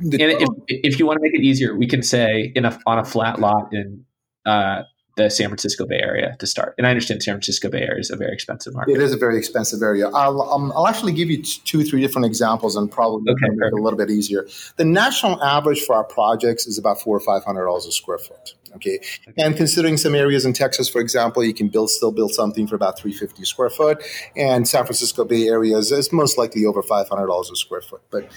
the 0.00 0.22
and 0.22 0.42
if, 0.42 0.48
if 0.66 0.98
you 0.98 1.06
want 1.06 1.18
to 1.18 1.22
make 1.22 1.34
it 1.34 1.44
easier, 1.44 1.76
we 1.76 1.86
can 1.86 2.02
say 2.02 2.52
in 2.56 2.64
a 2.64 2.76
on 2.84 2.98
a 2.98 3.04
flat 3.04 3.38
lot 3.38 3.68
in 3.72 4.04
uh, 4.44 4.82
the 5.16 5.30
San 5.30 5.48
Francisco 5.48 5.86
Bay 5.86 5.98
Area 5.98 6.36
to 6.38 6.46
start. 6.46 6.74
And 6.76 6.86
I 6.86 6.90
understand 6.90 7.22
San 7.22 7.34
Francisco 7.34 7.70
Bay 7.70 7.80
Area 7.80 8.00
is 8.00 8.10
a 8.10 8.16
very 8.16 8.32
expensive 8.32 8.74
market. 8.74 8.92
It 8.92 9.00
is 9.00 9.12
a 9.12 9.16
very 9.16 9.38
expensive 9.38 9.82
area. 9.82 10.08
I'll, 10.08 10.42
um, 10.42 10.70
I'll 10.76 10.86
actually 10.86 11.12
give 11.12 11.30
you 11.30 11.42
two, 11.42 11.80
or 11.80 11.84
three 11.84 12.02
different 12.02 12.26
examples 12.26 12.76
and 12.76 12.90
probably 12.90 13.32
okay, 13.32 13.48
make 13.48 13.72
it 13.72 13.72
a 13.72 13.82
little 13.82 13.96
bit 13.96 14.10
easier. 14.10 14.46
The 14.76 14.84
national 14.84 15.42
average 15.42 15.80
for 15.80 15.96
our 15.96 16.04
projects 16.04 16.66
is 16.66 16.76
about 16.76 17.00
four 17.00 17.16
or 17.16 17.20
five 17.20 17.44
hundred 17.44 17.64
dollars 17.64 17.86
a 17.86 17.92
square 17.92 18.18
foot. 18.18 18.54
Okay? 18.74 18.96
okay. 18.96 19.42
And 19.42 19.56
considering 19.56 19.96
some 19.96 20.14
areas 20.14 20.44
in 20.44 20.52
Texas, 20.52 20.86
for 20.86 21.00
example, 21.00 21.42
you 21.42 21.54
can 21.54 21.68
build 21.68 21.88
still 21.88 22.12
build 22.12 22.34
something 22.34 22.66
for 22.66 22.74
about 22.74 22.98
350 22.98 23.42
square 23.46 23.70
foot. 23.70 24.02
And 24.36 24.68
San 24.68 24.84
Francisco 24.84 25.24
Bay 25.24 25.48
Area 25.48 25.78
is, 25.78 25.90
is 25.92 26.12
most 26.12 26.36
likely 26.36 26.66
over 26.66 26.82
$500 26.82 27.40
a 27.40 27.56
square 27.56 27.80
foot. 27.80 28.02
But 28.10 28.30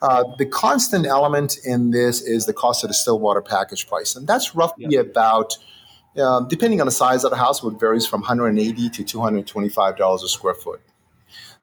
uh, 0.00 0.24
the 0.38 0.46
constant 0.46 1.04
element 1.04 1.58
in 1.66 1.90
this 1.90 2.22
is 2.22 2.46
the 2.46 2.54
cost 2.54 2.84
of 2.84 2.88
the 2.88 2.94
Stillwater 2.94 3.42
package 3.42 3.86
price. 3.86 4.16
And 4.16 4.26
that's 4.26 4.54
roughly 4.54 4.86
yeah. 4.88 5.00
about– 5.00 5.58
uh, 6.18 6.40
depending 6.40 6.80
on 6.80 6.86
the 6.86 6.92
size 6.92 7.24
of 7.24 7.30
the 7.30 7.36
house, 7.36 7.62
it 7.62 7.80
varies 7.80 8.06
from 8.06 8.20
180 8.20 8.90
to 8.90 9.04
225 9.04 9.96
dollars 9.96 10.22
a 10.22 10.28
square 10.28 10.54
foot. 10.54 10.80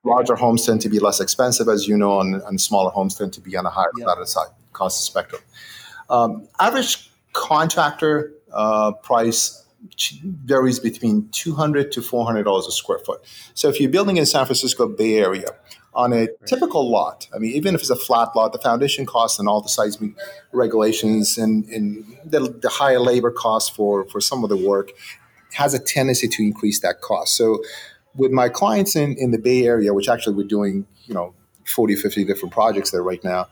Larger 0.03 0.35
homes 0.35 0.65
tend 0.65 0.81
to 0.81 0.89
be 0.89 0.99
less 0.99 1.19
expensive, 1.19 1.67
as 1.67 1.87
you 1.87 1.97
know, 1.97 2.21
and, 2.21 2.41
and 2.43 2.61
smaller 2.61 2.89
homes 2.89 3.15
tend 3.15 3.33
to 3.33 3.41
be 3.41 3.57
on 3.57 3.65
a 3.65 3.69
higher 3.69 3.91
yeah. 3.97 4.05
side 4.05 4.17
of 4.17 4.27
the 4.27 4.49
cost 4.71 5.03
spectrum. 5.03 5.41
Um, 6.09 6.47
average 6.59 7.11
contractor 7.33 8.33
uh, 8.53 8.93
price 8.93 9.65
varies 10.23 10.79
between 10.79 11.29
200 11.29 11.91
to 11.91 12.01
400 12.01 12.43
dollars 12.43 12.67
a 12.67 12.71
square 12.71 12.99
foot. 12.99 13.21
So 13.53 13.69
if 13.69 13.79
you're 13.79 13.91
building 13.91 14.17
in 14.17 14.25
San 14.25 14.45
Francisco 14.45 14.87
Bay 14.87 15.17
Area, 15.17 15.47
on 15.93 16.13
a 16.13 16.27
typical 16.45 16.89
lot. 16.89 17.27
I 17.33 17.39
mean, 17.39 17.51
even 17.53 17.75
if 17.75 17.81
it's 17.81 17.89
a 17.89 17.95
flat 17.95 18.35
lot, 18.35 18.53
the 18.53 18.59
foundation 18.59 19.05
costs 19.05 19.39
and 19.39 19.47
all 19.47 19.61
the 19.61 19.69
seismic 19.69 20.11
regulations 20.51 21.37
and, 21.37 21.65
and 21.65 22.17
the, 22.23 22.41
the, 22.61 22.69
higher 22.69 22.99
labor 22.99 23.31
costs 23.31 23.69
for, 23.69 24.05
for 24.05 24.21
some 24.21 24.43
of 24.43 24.49
the 24.49 24.57
work 24.57 24.91
has 25.53 25.73
a 25.73 25.79
tendency 25.79 26.27
to 26.27 26.43
increase 26.43 26.79
that 26.81 27.01
cost. 27.01 27.35
So 27.35 27.63
with 28.15 28.31
my 28.31 28.49
clients 28.49 28.95
in, 28.95 29.15
in 29.17 29.31
the 29.31 29.39
Bay 29.39 29.65
Area, 29.65 29.93
which 29.93 30.09
actually 30.09 30.35
we're 30.35 30.47
doing, 30.47 30.85
you 31.05 31.13
know, 31.13 31.33
40, 31.65 31.95
50 31.95 32.23
different 32.23 32.53
projects 32.53 32.91
there 32.91 33.03
right 33.03 33.23
now, 33.23 33.47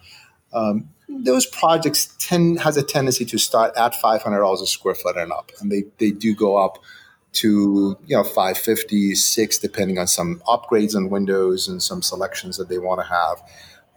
um, 0.53 0.89
those 1.09 1.45
projects 1.45 2.15
tend 2.19 2.59
has 2.59 2.77
a 2.77 2.83
tendency 2.83 3.25
to 3.25 3.37
start 3.37 3.75
at 3.77 3.93
$500 3.93 4.61
a 4.61 4.65
square 4.67 4.95
foot 4.95 5.17
and 5.17 5.31
up. 5.31 5.51
And 5.59 5.71
they, 5.71 5.85
they 5.97 6.11
do 6.11 6.35
go 6.35 6.57
up 6.57 6.79
to 7.41 7.97
you 8.05 8.15
know 8.15 8.23
550 8.23 9.15
6 9.15 9.57
depending 9.59 9.97
on 9.97 10.07
some 10.07 10.41
upgrades 10.47 10.95
on 10.95 11.09
windows 11.09 11.67
and 11.67 11.81
some 11.81 12.01
selections 12.01 12.57
that 12.57 12.69
they 12.69 12.77
want 12.77 12.99
to 13.01 13.07
have 13.07 13.41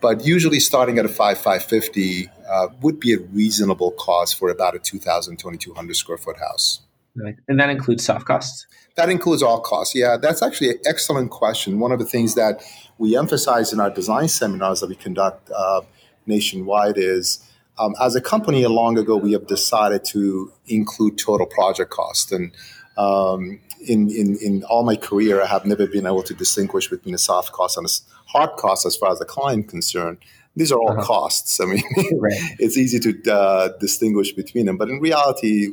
But 0.00 0.25
usually, 0.25 0.61
starting 0.61 0.99
at 0.99 1.04
a 1.04 1.09
five 1.09 1.38
five 1.38 1.62
fifty 1.62 2.30
uh, 2.49 2.68
would 2.80 2.99
be 2.99 3.12
a 3.12 3.18
reasonable 3.18 3.92
cost 3.92 4.38
for 4.38 4.49
about 4.49 4.75
a 4.75 4.78
2,000, 4.78 5.37
2,200 5.37 5.94
square 5.94 6.18
foot 6.18 6.38
house. 6.38 6.80
Right. 7.14 7.37
And 7.49 7.61
that 7.61 7.70
includes 7.70 8.04
soft 8.04 8.25
costs. 8.26 8.66
That 8.97 9.11
includes 9.11 9.42
all 9.42 9.61
costs. 9.61 9.94
Yeah, 9.94 10.16
that's 10.16 10.42
actually 10.42 10.70
an 10.70 10.78
excellent 10.87 11.30
question. 11.30 11.80
One 11.80 11.92
of 11.92 11.99
the 11.99 12.04
things 12.04 12.35
that 12.35 12.62
we 12.99 13.16
emphasize 13.16 13.73
in 13.73 13.80
our 13.80 13.90
design 13.90 14.28
seminars 14.28 14.80
that 14.80 14.88
we 14.88 14.94
conduct 14.94 15.50
uh, 15.50 15.82
nationwide 16.26 16.97
is 16.97 17.47
um, 17.78 17.94
as 18.00 18.14
a 18.14 18.20
company, 18.20 18.62
a 18.62 18.68
long 18.68 18.99
ago, 18.99 19.16
we 19.16 19.32
have 19.32 19.47
decided 19.47 20.04
to 20.06 20.52
include 20.66 21.18
total 21.18 21.47
project 21.47 21.90
cost. 21.90 22.30
And 22.30 22.52
um, 23.00 23.61
in, 23.87 24.11
in, 24.11 24.37
in 24.42 24.62
all 24.64 24.83
my 24.83 24.97
career, 24.97 25.42
I 25.42 25.47
have 25.47 25.64
never 25.64 25.87
been 25.87 26.07
able 26.07 26.23
to 26.25 26.35
distinguish 26.35 26.88
between 26.88 27.14
a 27.14 27.19
soft 27.19 27.52
cost 27.52 27.78
and 27.78 27.87
a 27.87 27.90
hard 28.30 28.50
cost 28.59 28.85
as 28.85 28.97
far 28.97 29.11
as 29.11 29.19
the 29.19 29.25
client 29.25 29.69
concerned. 29.69 30.19
These 30.54 30.71
are 30.71 30.78
all 30.78 30.92
uh-huh. 30.92 31.04
costs. 31.04 31.61
I 31.61 31.64
mean, 31.64 31.83
right. 32.19 32.57
it's 32.59 32.76
easy 32.76 32.99
to 33.00 33.33
uh, 33.33 33.69
distinguish 33.78 34.33
between 34.33 34.66
them. 34.66 34.76
But 34.76 34.90
in 34.90 35.00
reality, 35.00 35.69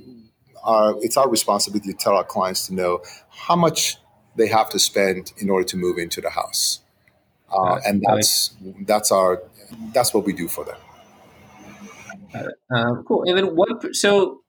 our, 0.64 0.96
it's 1.02 1.18
our 1.18 1.30
responsibility 1.30 1.92
to 1.92 1.98
tell 1.98 2.16
our 2.16 2.24
clients 2.24 2.68
to 2.68 2.74
know 2.74 3.02
how 3.30 3.56
much 3.56 3.98
they 4.38 4.48
have 4.48 4.70
to 4.70 4.80
spend 4.80 5.34
in 5.38 5.50
order 5.50 5.66
to 5.66 5.78
move 5.78 5.98
into 5.98 6.22
the 6.22 6.30
house. 6.30 6.82
Uh, 7.52 7.80
and 7.86 8.04
that's 8.06 8.56
that's 8.82 9.12
our 9.12 9.42
that's 9.94 10.14
what 10.14 10.26
we 10.26 10.34
do 10.34 10.48
for 10.50 10.66
them. 10.66 10.78
Um, 12.70 13.04
cool. 13.08 13.24
And 13.26 13.38
then 13.38 13.56
what? 13.56 13.96
So 13.96 14.42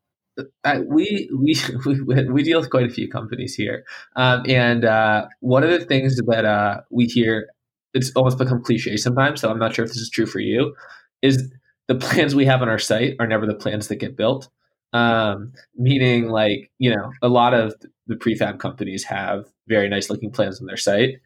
we, 0.87 1.30
we 1.38 1.57
we 1.85 2.28
we 2.28 2.42
deal 2.42 2.61
with 2.61 2.71
quite 2.71 2.87
a 2.87 2.92
few 2.92 3.09
companies 3.09 3.54
here, 3.54 3.85
um, 4.16 4.42
and 4.49 4.85
uh, 4.85 5.26
one 5.40 5.64
of 5.64 5.71
the 5.71 5.85
things 5.85 6.16
that 6.16 6.45
uh, 6.45 6.80
we 6.90 7.07
hear 7.07 7.49
it's 7.95 8.12
almost 8.14 8.38
become 8.38 8.62
cliche 8.62 8.97
sometimes. 8.97 9.40
So 9.40 9.50
I'm 9.50 9.59
not 9.59 9.75
sure 9.75 9.85
if 9.85 9.90
this 9.90 10.00
is 10.00 10.11
true 10.11 10.26
for 10.26 10.40
you. 10.40 10.75
Is 11.23 11.50
the 11.88 11.95
plans 11.95 12.35
we 12.35 12.45
have 12.45 12.62
on 12.62 12.68
our 12.68 12.78
site 12.78 13.16
are 13.18 13.26
never 13.26 13.47
the 13.47 13.54
plans 13.54 13.88
that 13.88 13.97
get 13.97 14.16
built. 14.16 14.49
Um, 14.92 15.52
meaning, 15.76 16.28
like 16.28 16.71
you 16.78 16.95
know, 16.95 17.11
a 17.23 17.28
lot 17.28 17.54
of 17.54 17.75
the 18.07 18.16
prefab 18.16 18.59
companies 18.59 19.04
have 19.04 19.47
very 19.66 19.88
nice 19.88 20.09
looking 20.09 20.30
plans 20.30 20.61
on 20.61 20.66
their 20.66 20.76
site, 20.76 21.16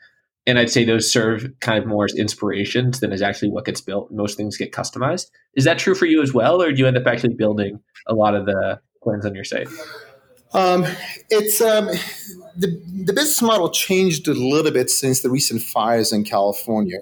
and 0.47 0.59
I'd 0.59 0.71
say 0.71 0.85
those 0.85 1.11
serve 1.11 1.53
kind 1.61 1.79
of 1.79 1.87
more 1.87 2.05
as 2.05 2.15
inspirations 2.15 3.01
than 3.01 3.13
as 3.13 3.23
actually 3.23 3.51
what 3.51 3.65
gets 3.65 3.81
built. 3.81 4.11
Most 4.11 4.37
things 4.37 4.57
get 4.57 4.73
customized. 4.73 5.31
Is 5.55 5.65
that 5.65 5.79
true 5.79 5.95
for 5.95 6.07
you 6.07 6.23
as 6.23 6.33
well, 6.33 6.61
or 6.61 6.73
do 6.73 6.79
you 6.79 6.87
end 6.87 6.97
up 6.97 7.07
actually 7.07 7.35
building 7.35 7.81
a 8.07 8.15
lot 8.15 8.35
of 8.35 8.47
the 8.47 8.81
plans 9.03 9.27
on 9.27 9.35
your 9.35 9.45
site? 9.45 9.69
Um, 10.55 10.85
it's 11.31 11.61
um, 11.61 11.87
the 12.57 12.81
the 13.05 13.13
business 13.13 13.41
model 13.41 13.71
changed 13.71 14.29
a 14.29 14.35
little 14.35 14.71
bit 14.71 14.91
since 14.91 15.23
the 15.23 15.31
recent 15.31 15.63
fires 15.63 16.13
in 16.13 16.25
California. 16.25 16.99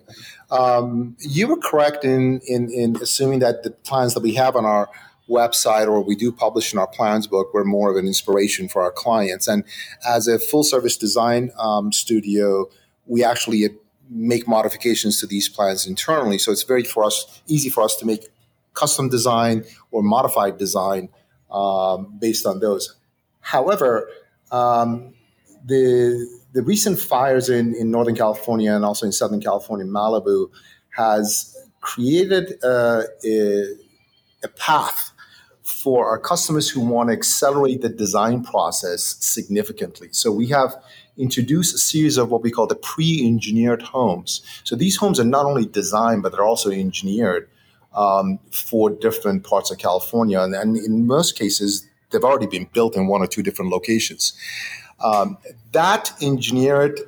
Um, 0.51 1.17
you 1.21 1.49
were 1.49 1.57
correct 1.57 2.05
in, 2.05 2.41
in 2.47 2.71
in 2.71 2.97
assuming 2.97 3.41
that 3.41 3.65
the 3.65 3.71
plans 3.71 4.15
that 4.15 4.23
we 4.23 4.35
have 4.35 4.55
on 4.55 4.65
our 4.65 4.89
website 5.29 5.87
or 5.87 6.03
we 6.03 6.17
do 6.17 6.33
publish 6.33 6.73
in 6.73 6.79
our 6.79 6.89
plans 6.89 7.27
book 7.27 7.55
were 7.55 7.65
more 7.65 7.91
of 7.91 7.97
an 7.97 8.07
inspiration 8.07 8.69
for 8.69 8.83
our 8.83 8.91
clients. 8.91 9.47
And 9.47 9.65
as 10.07 10.27
a 10.27 10.39
full 10.39 10.65
service 10.65 10.97
design 10.97 11.53
um, 11.59 11.93
studio, 11.93 12.69
we 13.07 13.23
actually 13.23 13.69
make 14.09 14.49
modifications 14.49 15.21
to 15.21 15.27
these 15.27 15.49
plans 15.49 15.87
internally. 15.87 16.37
So 16.37 16.51
it's 16.51 16.65
very 16.65 16.83
for 16.83 17.05
us 17.05 17.43
easy 17.47 17.69
for 17.69 17.83
us 17.83 17.97
to 17.97 18.07
make 18.07 18.29
custom 18.75 19.09
design 19.09 19.65
or 19.93 20.03
modified 20.03 20.59
design 20.59 21.09
um, 21.51 22.17
based 22.21 22.47
on 22.47 22.61
those. 22.61 22.95
However, 23.41 24.09
um, 24.51 25.15
the 25.65 26.29
the 26.53 26.63
recent 26.63 26.99
fires 26.99 27.49
in, 27.49 27.75
in 27.75 27.91
Northern 27.91 28.17
California 28.17 28.75
and 28.75 28.85
also 28.85 29.07
in 29.07 29.13
Southern 29.13 29.41
California, 29.41 29.87
Malibu, 29.87 30.51
has 30.97 31.57
created 31.81 32.63
a, 32.65 33.05
a, 33.25 33.77
a 34.43 34.49
path 34.57 35.13
for 35.63 36.09
our 36.09 36.19
customers 36.19 36.69
who 36.69 36.81
want 36.81 37.09
to 37.09 37.13
accelerate 37.13 37.81
the 37.83 37.89
design 37.89 38.43
process 38.43 39.17
significantly. 39.21 40.09
So 40.11 40.33
we 40.33 40.49
have 40.49 40.75
introduced 41.17 41.75
a 41.75 41.79
series 41.79 42.17
of 42.17 42.31
what 42.31 42.43
we 42.43 42.51
call 42.51 42.67
the 42.67 42.75
pre-engineered 42.75 43.83
homes. 43.83 44.43
So 44.65 44.75
these 44.75 44.97
homes 44.97 45.21
are 45.21 45.25
not 45.25 45.47
only 45.47 45.67
designed, 45.67 46.23
but 46.23 46.33
they're 46.33 46.45
also 46.45 46.71
engineered 46.71 47.49
um, 47.95 48.39
for 48.53 48.91
different 48.91 49.45
parts 49.45 49.71
of 49.71 49.79
California. 49.79 50.41
And, 50.41 50.55
and, 50.55 50.77
in 50.77 51.07
most 51.07 51.37
cases, 51.37 51.87
they've 52.11 52.25
already 52.25 52.47
been 52.47 52.69
built 52.73 52.97
in 52.97 53.07
one 53.07 53.21
or 53.21 53.27
two 53.27 53.43
different 53.43 53.71
locations. 53.71 54.33
Um, 55.03 55.39
that 55.73 56.13
engineered 56.23 57.01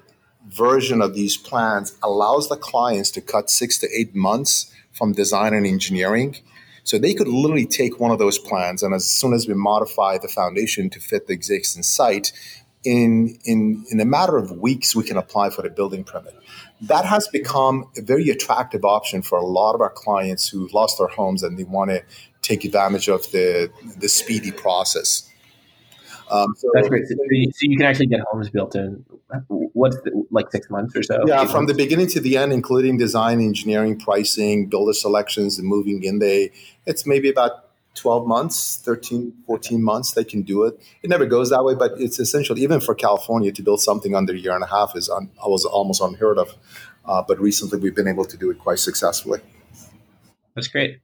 version 0.49 1.01
of 1.01 1.15
these 1.15 1.37
plans 1.37 1.97
allows 2.03 2.49
the 2.49 2.57
clients 2.57 3.11
to 3.13 3.21
cut 3.21 3.51
six 3.51 3.79
to 3.79 3.89
eight 3.95 4.15
months 4.15 4.73
from 4.93 5.13
design 5.13 5.55
and 5.55 5.67
engineering 5.67 6.37
so 6.85 6.99
they 6.99 7.15
could 7.15 7.29
literally 7.29 7.67
take 7.67 8.01
one 8.01 8.11
of 8.11 8.19
those 8.19 8.39
plans, 8.39 8.83
and 8.83 8.95
as 8.95 9.09
soon 9.09 9.33
as 9.33 9.47
we 9.47 9.55
modify 9.55 10.19
the 10.19 10.29
foundation 10.29 10.91
to 10.91 11.01
fit 11.01 11.27
the 11.27 11.33
existing 11.33 11.83
site, 11.83 12.33
in 12.85 13.39
in 13.45 13.85
in 13.91 14.01
a 14.01 14.05
matter 14.05 14.37
of 14.37 14.51
weeks 14.53 14.95
we 14.95 15.05
can 15.05 15.17
apply 15.17 15.51
for 15.51 15.63
the 15.63 15.71
building 15.71 16.05
permit. 16.05 16.35
That 16.81 17.05
has 17.05 17.29
become 17.29 17.87
a 17.97 18.03
very 18.03 18.29
attractive 18.31 18.85
option 18.85 19.23
for 19.23 19.39
a 19.39 19.45
lot 19.45 19.75
of 19.75 19.81
our 19.81 19.91
clients 19.91 20.49
who 20.49 20.69
lost 20.73 20.99
their 20.99 21.09
homes 21.09 21.43
and 21.43 21.59
they 21.59 21.65
want 21.65 21.91
to 21.91 22.03
take 22.43 22.65
advantage 22.65 23.09
of 23.09 23.31
the 23.31 23.71
the 23.99 24.09
speedy 24.09 24.51
process. 24.51 25.29
Um, 26.31 26.55
so 26.57 26.71
That's 26.73 26.89
great. 26.89 27.07
So 27.07 27.15
you, 27.29 27.53
so 27.53 27.59
you, 27.63 27.77
can 27.77 27.85
actually 27.85 28.07
get 28.07 28.21
homes 28.31 28.49
built 28.49 28.75
in 28.75 29.05
what's 29.49 29.97
the, 30.01 30.25
like 30.31 30.51
six 30.51 30.71
months 30.71 30.97
or 30.97 31.03
so. 31.03 31.23
Yeah, 31.27 31.45
from 31.45 31.53
months? 31.53 31.73
the 31.73 31.77
beginning 31.77 32.07
to 32.09 32.21
the 32.21 32.39
end, 32.39 32.53
including 32.53 32.97
design, 32.97 33.41
engineering, 33.41 33.99
pricing, 33.99 34.67
builder 34.67 34.95
selections, 34.95 35.59
and 35.59 35.69
moving 35.69 36.03
in. 36.03 36.21
They 36.21 36.51
it's 36.87 37.07
maybe 37.07 37.29
about 37.29 37.72
12 37.95 38.27
months 38.27 38.77
13 38.85 39.33
14 39.47 39.83
months 39.83 40.13
they 40.13 40.25
can 40.25 40.43
do 40.43 40.65
it 40.65 40.81
it 41.03 41.11
never 41.11 41.27
goes 41.27 41.51
that 41.51 41.65
way 41.65 41.75
but 41.75 41.93
it's 41.99 42.19
essential 42.19 42.59
even 42.59 42.81
for 42.81 42.95
california 42.95 43.53
to 43.53 43.63
build 43.63 43.81
something 43.81 44.15
under 44.15 44.33
a 44.33 44.37
year 44.37 44.55
and 44.55 44.65
a 44.65 44.67
half 44.67 44.97
is 44.97 45.11
un, 45.11 45.31
was 45.45 45.65
almost 45.65 46.01
unheard 46.01 46.39
of 46.39 46.55
uh, 47.05 47.23
but 47.27 47.39
recently 47.39 47.79
we've 47.79 47.95
been 47.95 48.09
able 48.09 48.25
to 48.25 48.37
do 48.37 48.51
it 48.51 48.59
quite 48.59 48.79
successfully 48.79 49.41
that's 50.55 50.69
great 50.69 51.01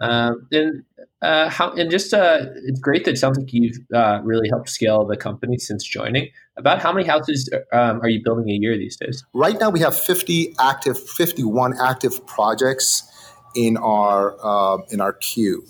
um, 0.00 0.46
and 0.52 0.84
uh, 1.22 1.48
how 1.48 1.72
and 1.72 1.90
just 1.90 2.14
uh, 2.14 2.46
it's 2.64 2.78
great 2.78 3.04
that 3.04 3.12
it 3.12 3.18
sounds 3.18 3.38
like 3.38 3.52
you've 3.52 3.78
uh, 3.92 4.20
really 4.22 4.48
helped 4.48 4.68
scale 4.68 5.04
the 5.04 5.16
company 5.16 5.58
since 5.58 5.82
joining. 5.82 6.28
About 6.56 6.80
how 6.80 6.92
many 6.92 7.06
houses 7.06 7.50
um, 7.72 8.00
are 8.00 8.08
you 8.08 8.22
building 8.22 8.48
a 8.48 8.52
year 8.52 8.76
these 8.76 8.96
days? 8.96 9.24
Right 9.32 9.58
now, 9.58 9.70
we 9.70 9.80
have 9.80 9.98
fifty 9.98 10.54
active, 10.60 10.98
fifty-one 10.98 11.74
active 11.80 12.24
projects 12.26 13.02
in 13.56 13.76
our 13.76 14.36
uh, 14.40 14.78
in 14.90 15.00
our 15.00 15.14
queue. 15.14 15.64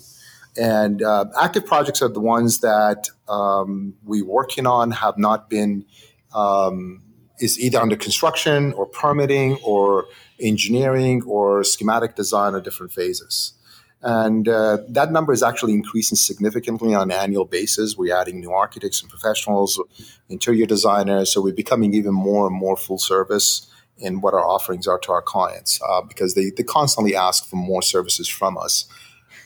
And 0.59 1.01
uh, 1.01 1.25
active 1.39 1.65
projects 1.65 2.01
are 2.01 2.09
the 2.09 2.19
ones 2.19 2.59
that 2.59 3.09
um, 3.29 3.93
we're 4.03 4.25
working 4.25 4.67
on 4.67 4.91
have 4.91 5.17
not 5.17 5.49
been 5.49 5.85
um, 6.33 7.01
is 7.39 7.57
either 7.59 7.79
under 7.79 7.95
construction 7.95 8.73
or 8.73 8.85
permitting 8.85 9.57
or 9.63 10.05
engineering 10.39 11.23
or 11.25 11.63
schematic 11.63 12.15
design 12.15 12.53
or 12.55 12.61
different 12.61 12.91
phases. 12.91 13.53
And 14.01 14.47
uh, 14.47 14.79
that 14.89 15.11
number 15.11 15.33
is 15.33 15.43
actually 15.43 15.73
increasing 15.73 16.17
significantly 16.17 16.93
on 16.93 17.11
an 17.11 17.17
annual 17.17 17.45
basis. 17.45 17.97
We're 17.97 18.15
adding 18.15 18.39
new 18.39 18.51
architects 18.51 19.01
and 19.01 19.09
professionals, 19.09 19.81
interior 20.29 20.65
designers. 20.65 21.33
So 21.33 21.41
we're 21.41 21.53
becoming 21.53 21.93
even 21.93 22.13
more 22.13 22.47
and 22.47 22.55
more 22.55 22.77
full 22.77 22.97
service 22.97 23.69
in 23.97 24.21
what 24.21 24.33
our 24.33 24.45
offerings 24.45 24.87
are 24.87 24.99
to 24.99 25.11
our 25.11 25.21
clients 25.21 25.79
uh, 25.89 26.01
because 26.01 26.33
they, 26.33 26.49
they 26.55 26.63
constantly 26.63 27.15
ask 27.15 27.45
for 27.45 27.57
more 27.57 27.81
services 27.81 28.27
from 28.27 28.57
us. 28.57 28.85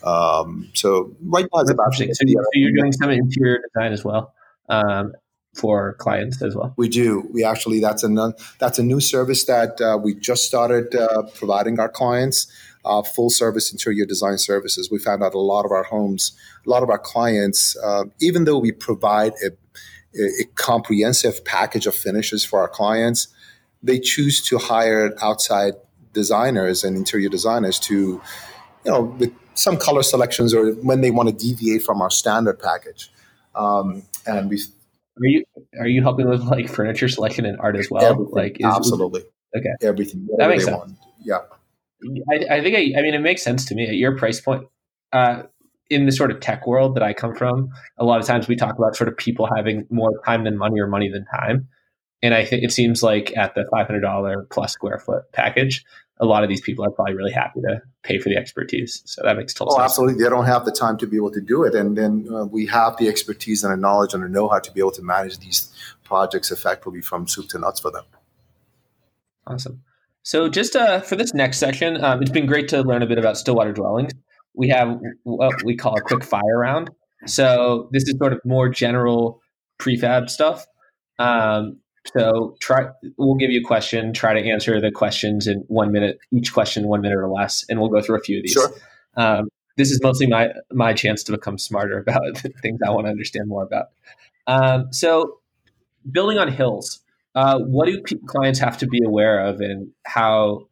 Um, 0.03 0.69
so 0.73 1.15
right 1.21 1.47
now 1.53 1.61
it's 1.61 1.71
about. 1.71 1.93
So, 1.93 2.05
so 2.05 2.23
you're 2.53 2.71
doing 2.71 2.91
some 2.91 3.09
interior 3.09 3.59
design 3.73 3.93
as 3.93 4.03
well. 4.03 4.33
Um, 4.69 5.13
for 5.53 5.93
clients 5.99 6.41
as 6.41 6.55
well? 6.55 6.73
We 6.77 6.89
do. 6.89 7.29
We 7.31 7.43
actually 7.43 7.79
that's 7.79 8.03
a 8.03 8.33
that's 8.59 8.79
a 8.79 8.83
new 8.83 8.99
service 8.99 9.43
that 9.45 9.79
uh, 9.79 9.99
we 10.01 10.15
just 10.15 10.45
started 10.45 10.95
uh, 10.95 11.23
providing 11.35 11.79
our 11.79 11.89
clients 11.89 12.47
uh, 12.85 13.01
full 13.01 13.29
service 13.29 13.71
interior 13.71 14.05
design 14.05 14.37
services. 14.37 14.91
We 14.91 14.99
found 14.99 15.23
out 15.23 15.33
a 15.33 15.39
lot 15.39 15.65
of 15.65 15.71
our 15.71 15.83
homes, 15.83 16.33
a 16.65 16.69
lot 16.69 16.83
of 16.83 16.89
our 16.89 16.99
clients, 16.99 17.77
uh, 17.83 18.03
even 18.19 18.45
though 18.45 18.57
we 18.57 18.71
provide 18.71 19.33
a, 19.43 19.51
a, 20.21 20.45
comprehensive 20.55 21.43
package 21.45 21.87
of 21.87 21.95
finishes 21.95 22.43
for 22.43 22.59
our 22.59 22.67
clients, 22.67 23.27
they 23.81 23.99
choose 23.99 24.41
to 24.47 24.57
hire 24.57 25.15
outside 25.21 25.73
designers 26.13 26.83
and 26.83 26.95
interior 26.95 27.29
designers 27.29 27.79
to, 27.79 28.21
you 28.85 28.91
know, 28.91 29.01
with 29.01 29.33
some 29.55 29.77
color 29.77 30.03
selections 30.03 30.53
or 30.53 30.71
when 30.73 31.01
they 31.01 31.11
want 31.11 31.29
to 31.29 31.35
deviate 31.35 31.83
from 31.83 32.01
our 32.01 32.09
standard 32.09 32.59
package. 32.59 33.09
Um, 33.55 34.03
and 34.25 34.49
we 34.49 34.57
are 35.17 35.25
you 35.25 35.43
are 35.79 35.87
you 35.87 36.01
helping 36.01 36.27
with 36.27 36.41
like 36.41 36.69
furniture 36.69 37.07
selection 37.07 37.45
and 37.45 37.59
art 37.59 37.75
as 37.75 37.89
well? 37.89 38.27
Like 38.31 38.57
is, 38.59 38.65
absolutely. 38.65 39.23
Okay. 39.55 39.69
Everything. 39.81 40.27
That 40.37 40.49
makes 40.49 40.65
sense. 40.65 40.77
Want. 40.77 40.97
Yeah. 41.23 41.39
I, 42.31 42.57
I 42.57 42.61
think 42.61 42.75
I, 42.75 42.99
I, 42.99 43.01
mean 43.01 43.13
it 43.13 43.21
makes 43.21 43.43
sense 43.43 43.65
to 43.65 43.75
me 43.75 43.87
at 43.87 43.95
your 43.95 44.17
price 44.17 44.41
point. 44.41 44.67
Uh, 45.11 45.43
in 45.89 46.05
the 46.05 46.11
sort 46.11 46.31
of 46.31 46.39
tech 46.39 46.65
world 46.65 46.95
that 46.95 47.03
I 47.03 47.13
come 47.13 47.35
from, 47.35 47.69
a 47.97 48.05
lot 48.05 48.19
of 48.19 48.25
times 48.25 48.47
we 48.47 48.55
talk 48.55 48.77
about 48.77 48.95
sort 48.95 49.07
of 49.07 49.17
people 49.17 49.47
having 49.55 49.85
more 49.89 50.11
time 50.25 50.43
than 50.43 50.57
money 50.57 50.79
or 50.79 50.87
money 50.87 51.09
than 51.09 51.25
time. 51.25 51.67
And 52.23 52.33
I 52.33 52.45
think 52.45 52.63
it 52.63 52.71
seems 52.71 53.03
like 53.03 53.35
at 53.37 53.53
the 53.53 53.65
$500 53.71 54.49
plus 54.49 54.71
square 54.71 54.97
foot 54.97 55.31
package, 55.33 55.85
a 56.19 56.26
lot 56.26 56.43
of 56.43 56.49
these 56.49 56.62
people 56.62 56.86
are 56.86 56.91
probably 56.91 57.15
really 57.15 57.32
happy 57.32 57.62
to 57.62 57.82
pay 58.04 58.19
for 58.19 58.30
the 58.30 58.38
expertise. 58.38 59.02
So 59.06 59.21
that 59.23 59.36
makes 59.36 59.54
total 59.54 59.73
oh, 59.73 59.78
sense. 59.78 59.91
absolutely. 59.91 60.23
They 60.23 60.30
don't 60.30 60.45
have 60.45 60.65
the 60.65 60.71
time 60.71 60.97
to 60.97 61.08
be 61.08 61.17
able 61.17 61.32
to 61.32 61.41
do 61.41 61.63
it. 61.63 61.73
And 61.73 61.97
then 61.97 62.28
uh, 62.32 62.45
we 62.45 62.67
have 62.67 62.97
the 62.97 63.08
expertise 63.08 63.63
and 63.63 63.73
the 63.73 63.78
knowledge 63.78 64.13
and 64.13 64.23
the 64.23 64.30
know 64.30 64.47
how 64.47 64.60
to 64.60 64.71
be 64.71 64.80
able 64.80 64.91
to 64.91 65.02
manage 65.02 65.39
these 65.39 65.73
projects 66.04 66.52
effectively 66.52 67.02
from 67.02 67.28
soup 67.28 67.49
to 67.49 67.60
nuts 67.60 67.80
for 67.80 67.91
them. 67.91 68.06
Awesome. 69.47 69.84
So, 70.26 70.47
just 70.47 70.76
uh, 70.76 71.02
for 71.02 71.17
this 71.17 71.34
next 71.34 71.58
section, 71.58 72.02
um, 72.02 72.21
it's 72.21 72.32
been 72.32 72.45
great 72.45 72.69
to 72.69 72.82
learn 72.82 73.02
a 73.02 73.06
bit 73.06 73.17
about 73.17 73.38
Stillwater 73.38 73.73
dwellings. 73.73 74.13
We 74.54 74.69
have 74.69 74.97
what 75.23 75.63
we 75.65 75.76
call 75.76 75.97
a 75.97 76.02
quick 76.02 76.23
fire 76.23 76.58
round. 76.58 76.91
So, 77.26 77.89
this 77.91 78.04
is 78.04 78.15
sort 78.17 78.32
of 78.32 78.39
more 78.45 78.69
general 78.69 79.41
prefab 79.80 80.30
stuff. 80.30 80.65
Um, 81.19 81.82
so 82.05 82.55
try 82.59 82.87
we'll 83.17 83.35
give 83.35 83.51
you 83.51 83.61
a 83.61 83.63
question, 83.63 84.13
try 84.13 84.33
to 84.33 84.49
answer 84.49 84.79
the 84.81 84.91
questions 84.91 85.47
in 85.47 85.59
one 85.67 85.91
minute, 85.91 86.19
each 86.31 86.53
question 86.53 86.87
one 86.87 87.01
minute 87.01 87.17
or 87.17 87.29
less, 87.29 87.65
and 87.69 87.79
we'll 87.79 87.89
go 87.89 88.01
through 88.01 88.17
a 88.17 88.21
few 88.21 88.37
of 88.37 88.43
these. 88.43 88.53
Sure. 88.53 88.71
Um, 89.15 89.49
this 89.77 89.89
is 89.89 89.99
mostly 90.03 90.27
my 90.27 90.49
my 90.71 90.93
chance 90.93 91.23
to 91.23 91.31
become 91.31 91.57
smarter 91.57 91.97
about 92.07 92.37
things 92.61 92.79
I 92.85 92.89
want 92.91 93.05
to 93.05 93.11
understand 93.11 93.47
more 93.47 93.63
about. 93.63 93.87
Um, 94.47 94.91
so 94.91 95.39
building 96.11 96.37
on 96.37 96.49
hills, 96.49 96.99
uh, 97.35 97.59
what 97.59 97.85
do 97.85 98.01
clients 98.25 98.59
have 98.59 98.77
to 98.79 98.87
be 98.87 98.99
aware 99.05 99.39
of, 99.39 99.61
and 99.61 99.91
how 100.05 100.67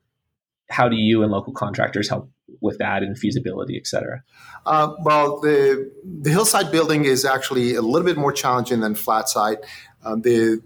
how 0.69 0.89
do 0.89 0.95
you 0.95 1.23
and 1.23 1.31
local 1.31 1.53
contractors 1.53 2.09
help 2.09 2.29
with 2.59 2.77
that 2.79 3.03
and 3.03 3.17
feasibility, 3.17 3.77
et 3.77 3.87
cetera? 3.87 4.23
Uh, 4.65 4.93
well, 5.03 5.39
the 5.39 5.91
the 6.03 6.29
hillside 6.29 6.71
building 6.71 7.05
is 7.05 7.23
actually 7.23 7.75
a 7.75 7.81
little 7.81 8.05
bit 8.05 8.17
more 8.17 8.33
challenging 8.33 8.81
than 8.81 8.95
flat 8.95 9.29
side. 9.29 9.57
Um, 10.03 10.21
the 10.21 10.61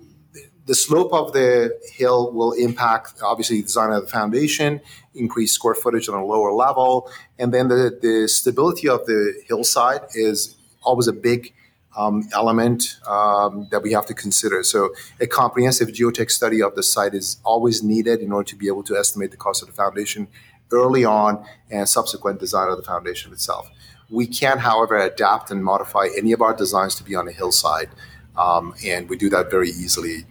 the 0.65 0.75
slope 0.75 1.13
of 1.13 1.33
the 1.33 1.79
hill 1.93 2.31
will 2.31 2.51
impact 2.53 3.21
obviously 3.23 3.57
the 3.57 3.63
design 3.63 3.91
of 3.91 4.01
the 4.01 4.07
foundation, 4.07 4.81
increase 5.13 5.51
square 5.51 5.75
footage 5.75 6.09
on 6.09 6.15
a 6.15 6.25
lower 6.25 6.51
level, 6.51 7.09
and 7.37 7.53
then 7.53 7.67
the, 7.67 7.97
the 8.01 8.27
stability 8.27 8.89
of 8.89 9.05
the 9.05 9.33
hillside 9.47 10.01
is 10.15 10.55
always 10.83 11.07
a 11.07 11.13
big 11.13 11.53
um, 11.95 12.27
element 12.33 12.97
um, 13.07 13.67
that 13.71 13.81
we 13.81 13.93
have 13.93 14.05
to 14.07 14.13
consider. 14.13 14.63
So, 14.63 14.89
a 15.21 15.27
comprehensive 15.27 15.89
geotech 15.89 16.29
study 16.29 16.61
of 16.61 16.75
the 16.75 16.83
site 16.83 17.13
is 17.13 17.37
always 17.45 17.83
needed 17.83 18.19
in 18.19 18.31
order 18.31 18.49
to 18.49 18.55
be 18.55 18.67
able 18.67 18.83
to 18.83 18.97
estimate 18.97 19.31
the 19.31 19.37
cost 19.37 19.61
of 19.61 19.69
the 19.69 19.73
foundation 19.73 20.27
early 20.71 21.05
on 21.05 21.45
and 21.69 21.87
subsequent 21.87 22.39
design 22.39 22.69
of 22.69 22.77
the 22.77 22.83
foundation 22.83 23.31
itself. 23.31 23.69
We 24.09 24.27
can, 24.27 24.59
however, 24.59 24.97
adapt 24.97 25.51
and 25.51 25.63
modify 25.63 26.07
any 26.17 26.31
of 26.31 26.41
our 26.41 26.55
designs 26.55 26.95
to 26.95 27.03
be 27.03 27.15
on 27.15 27.27
a 27.27 27.31
hillside, 27.31 27.89
um, 28.35 28.73
and 28.85 29.07
we 29.07 29.15
do 29.15 29.29
that 29.29 29.49
very 29.49 29.69
easily 29.69 30.25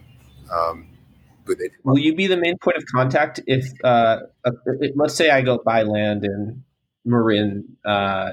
um. 0.51 0.87
Will 1.83 1.99
you 1.99 2.15
be 2.15 2.25
the 2.25 2.37
main 2.37 2.57
point 2.57 2.77
of 2.77 2.85
contact 2.87 3.39
if, 3.45 3.71
uh, 3.83 4.21
uh, 4.43 4.51
let's 4.95 5.13
say, 5.13 5.29
I 5.29 5.41
go 5.41 5.59
buy 5.63 5.83
land 5.83 6.25
in 6.25 6.63
Marin 7.05 7.77
uh, 7.85 8.31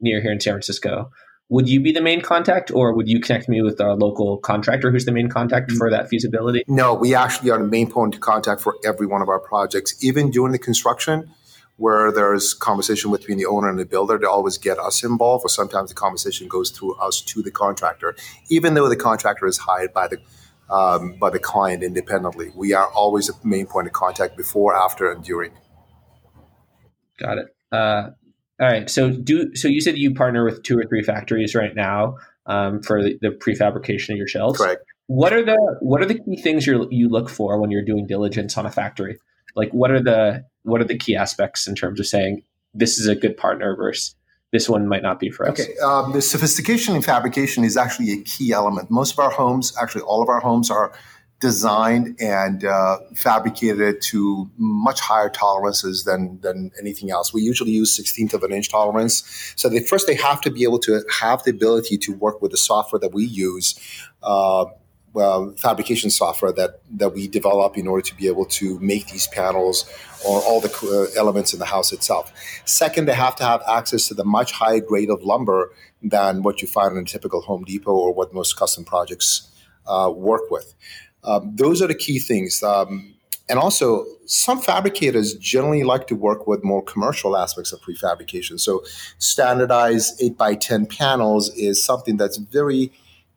near 0.00 0.20
here 0.20 0.32
in 0.32 0.40
San 0.40 0.54
Francisco? 0.54 1.12
Would 1.50 1.68
you 1.68 1.80
be 1.80 1.92
the 1.92 2.02
main 2.02 2.20
contact, 2.20 2.72
or 2.72 2.92
would 2.94 3.08
you 3.08 3.20
connect 3.20 3.48
me 3.48 3.62
with 3.62 3.80
a 3.80 3.94
local 3.94 4.38
contractor 4.38 4.90
who's 4.90 5.04
the 5.04 5.12
main 5.12 5.28
contact 5.28 5.70
for 5.70 5.88
that 5.88 6.08
feasibility? 6.08 6.64
No, 6.66 6.94
we 6.94 7.14
actually 7.14 7.50
are 7.50 7.58
the 7.58 7.64
main 7.64 7.90
point 7.90 8.16
of 8.16 8.20
contact 8.20 8.60
for 8.60 8.74
every 8.84 9.06
one 9.06 9.22
of 9.22 9.28
our 9.28 9.38
projects, 9.38 9.94
even 10.04 10.30
during 10.30 10.50
the 10.50 10.58
construction 10.58 11.30
where 11.76 12.10
there's 12.10 12.54
conversation 12.54 13.12
between 13.12 13.38
the 13.38 13.46
owner 13.46 13.70
and 13.70 13.78
the 13.78 13.86
builder, 13.86 14.18
they 14.18 14.26
always 14.26 14.58
get 14.58 14.80
us 14.80 15.04
involved, 15.04 15.44
or 15.44 15.48
sometimes 15.48 15.90
the 15.90 15.94
conversation 15.94 16.48
goes 16.48 16.70
through 16.70 16.92
us 16.96 17.20
to 17.22 17.40
the 17.40 17.52
contractor, 17.52 18.16
even 18.48 18.74
though 18.74 18.88
the 18.88 18.96
contractor 18.96 19.46
is 19.46 19.58
hired 19.58 19.94
by 19.94 20.08
the 20.08 20.18
um, 20.70 21.14
by 21.18 21.30
the 21.30 21.38
client 21.38 21.82
independently. 21.82 22.50
We 22.54 22.72
are 22.72 22.88
always 22.88 23.28
a 23.28 23.32
main 23.44 23.66
point 23.66 23.86
of 23.86 23.92
contact 23.92 24.36
before, 24.36 24.76
after, 24.76 25.10
and 25.10 25.24
during. 25.24 25.52
Got 27.18 27.38
it. 27.38 27.46
Uh, 27.72 28.10
all 28.60 28.68
right. 28.68 28.88
So 28.90 29.10
do 29.10 29.54
so. 29.54 29.68
You 29.68 29.80
said 29.80 29.98
you 29.98 30.14
partner 30.14 30.44
with 30.44 30.62
two 30.62 30.78
or 30.78 30.84
three 30.84 31.02
factories 31.02 31.54
right 31.54 31.74
now 31.74 32.16
um, 32.46 32.82
for 32.82 33.02
the, 33.02 33.18
the, 33.20 33.28
prefabrication 33.28 34.10
of 34.10 34.16
your 34.16 34.26
shells. 34.26 34.56
Correct. 34.58 34.82
What 35.06 35.32
are 35.32 35.44
the 35.44 35.76
What 35.80 36.00
are 36.02 36.06
the 36.06 36.18
key 36.18 36.40
things 36.42 36.66
you 36.66 36.88
you 36.90 37.08
look 37.08 37.28
for 37.28 37.60
when 37.60 37.70
you're 37.70 37.84
doing 37.84 38.06
diligence 38.06 38.56
on 38.56 38.66
a 38.66 38.70
factory? 38.70 39.18
Like, 39.54 39.70
what 39.72 39.90
are 39.90 40.02
the 40.02 40.44
what 40.62 40.80
are 40.80 40.84
the 40.84 40.98
key 40.98 41.16
aspects 41.16 41.66
in 41.66 41.74
terms 41.74 42.00
of 42.00 42.06
saying 42.06 42.42
this 42.74 42.98
is 42.98 43.06
a 43.06 43.14
good 43.14 43.36
partner 43.36 43.76
versus 43.76 44.14
this 44.52 44.68
one 44.68 44.86
might 44.88 45.02
not 45.02 45.20
be 45.20 45.30
for 45.30 45.48
us. 45.48 45.60
Okay, 45.60 45.76
um, 45.84 46.12
the 46.12 46.22
sophistication 46.22 46.96
in 46.96 47.02
fabrication 47.02 47.64
is 47.64 47.76
actually 47.76 48.12
a 48.12 48.22
key 48.22 48.52
element. 48.52 48.90
Most 48.90 49.12
of 49.12 49.18
our 49.18 49.30
homes, 49.30 49.76
actually 49.80 50.02
all 50.02 50.22
of 50.22 50.28
our 50.28 50.40
homes, 50.40 50.70
are 50.70 50.92
designed 51.40 52.16
and 52.20 52.64
uh, 52.64 52.98
fabricated 53.14 54.00
to 54.02 54.50
much 54.56 55.00
higher 55.00 55.28
tolerances 55.28 56.04
than 56.04 56.40
than 56.40 56.70
anything 56.80 57.10
else. 57.10 57.32
We 57.32 57.42
usually 57.42 57.70
use 57.70 57.98
16th 57.98 58.34
of 58.34 58.42
an 58.42 58.52
inch 58.52 58.70
tolerance. 58.70 59.52
So 59.56 59.68
they, 59.68 59.80
first, 59.80 60.06
they 60.06 60.16
have 60.16 60.40
to 60.42 60.50
be 60.50 60.64
able 60.64 60.78
to 60.80 61.04
have 61.20 61.42
the 61.44 61.50
ability 61.50 61.98
to 61.98 62.12
work 62.12 62.40
with 62.42 62.50
the 62.50 62.56
software 62.56 62.98
that 63.00 63.12
we 63.12 63.24
use. 63.24 63.78
Uh, 64.22 64.64
well, 65.12 65.54
fabrication 65.56 66.10
software 66.10 66.52
that 66.52 66.80
that 66.90 67.14
we 67.14 67.28
develop 67.28 67.76
in 67.76 67.86
order 67.86 68.02
to 68.02 68.14
be 68.14 68.26
able 68.26 68.44
to 68.44 68.78
make 68.80 69.08
these 69.08 69.26
panels 69.28 69.88
or 70.26 70.40
all 70.42 70.60
the 70.60 70.70
uh, 70.70 71.18
elements 71.18 71.52
in 71.52 71.58
the 71.58 71.66
house 71.66 71.92
itself. 71.92 72.32
Second, 72.64 73.06
they 73.06 73.14
have 73.14 73.36
to 73.36 73.44
have 73.44 73.62
access 73.68 74.08
to 74.08 74.14
the 74.14 74.24
much 74.24 74.52
higher 74.52 74.80
grade 74.80 75.10
of 75.10 75.22
lumber 75.22 75.72
than 76.02 76.42
what 76.42 76.62
you 76.62 76.68
find 76.68 76.96
in 76.96 77.02
a 77.02 77.06
typical 77.06 77.40
Home 77.42 77.64
Depot 77.64 77.92
or 77.92 78.12
what 78.12 78.34
most 78.34 78.56
custom 78.56 78.84
projects 78.84 79.50
uh, 79.86 80.12
work 80.14 80.50
with. 80.50 80.74
Um, 81.24 81.52
those 81.54 81.82
are 81.82 81.88
the 81.88 81.94
key 81.94 82.18
things. 82.18 82.62
Um, 82.62 83.14
and 83.50 83.58
also, 83.58 84.04
some 84.26 84.60
fabricators 84.60 85.34
generally 85.34 85.82
like 85.82 86.06
to 86.08 86.14
work 86.14 86.46
with 86.46 86.62
more 86.62 86.82
commercial 86.82 87.34
aspects 87.34 87.72
of 87.72 87.80
prefabrication. 87.80 88.60
So, 88.60 88.84
standardized 89.16 90.22
8 90.22 90.36
by 90.36 90.54
10 90.54 90.86
panels 90.86 91.48
is 91.56 91.82
something 91.82 92.18
that's 92.18 92.36
very 92.36 92.92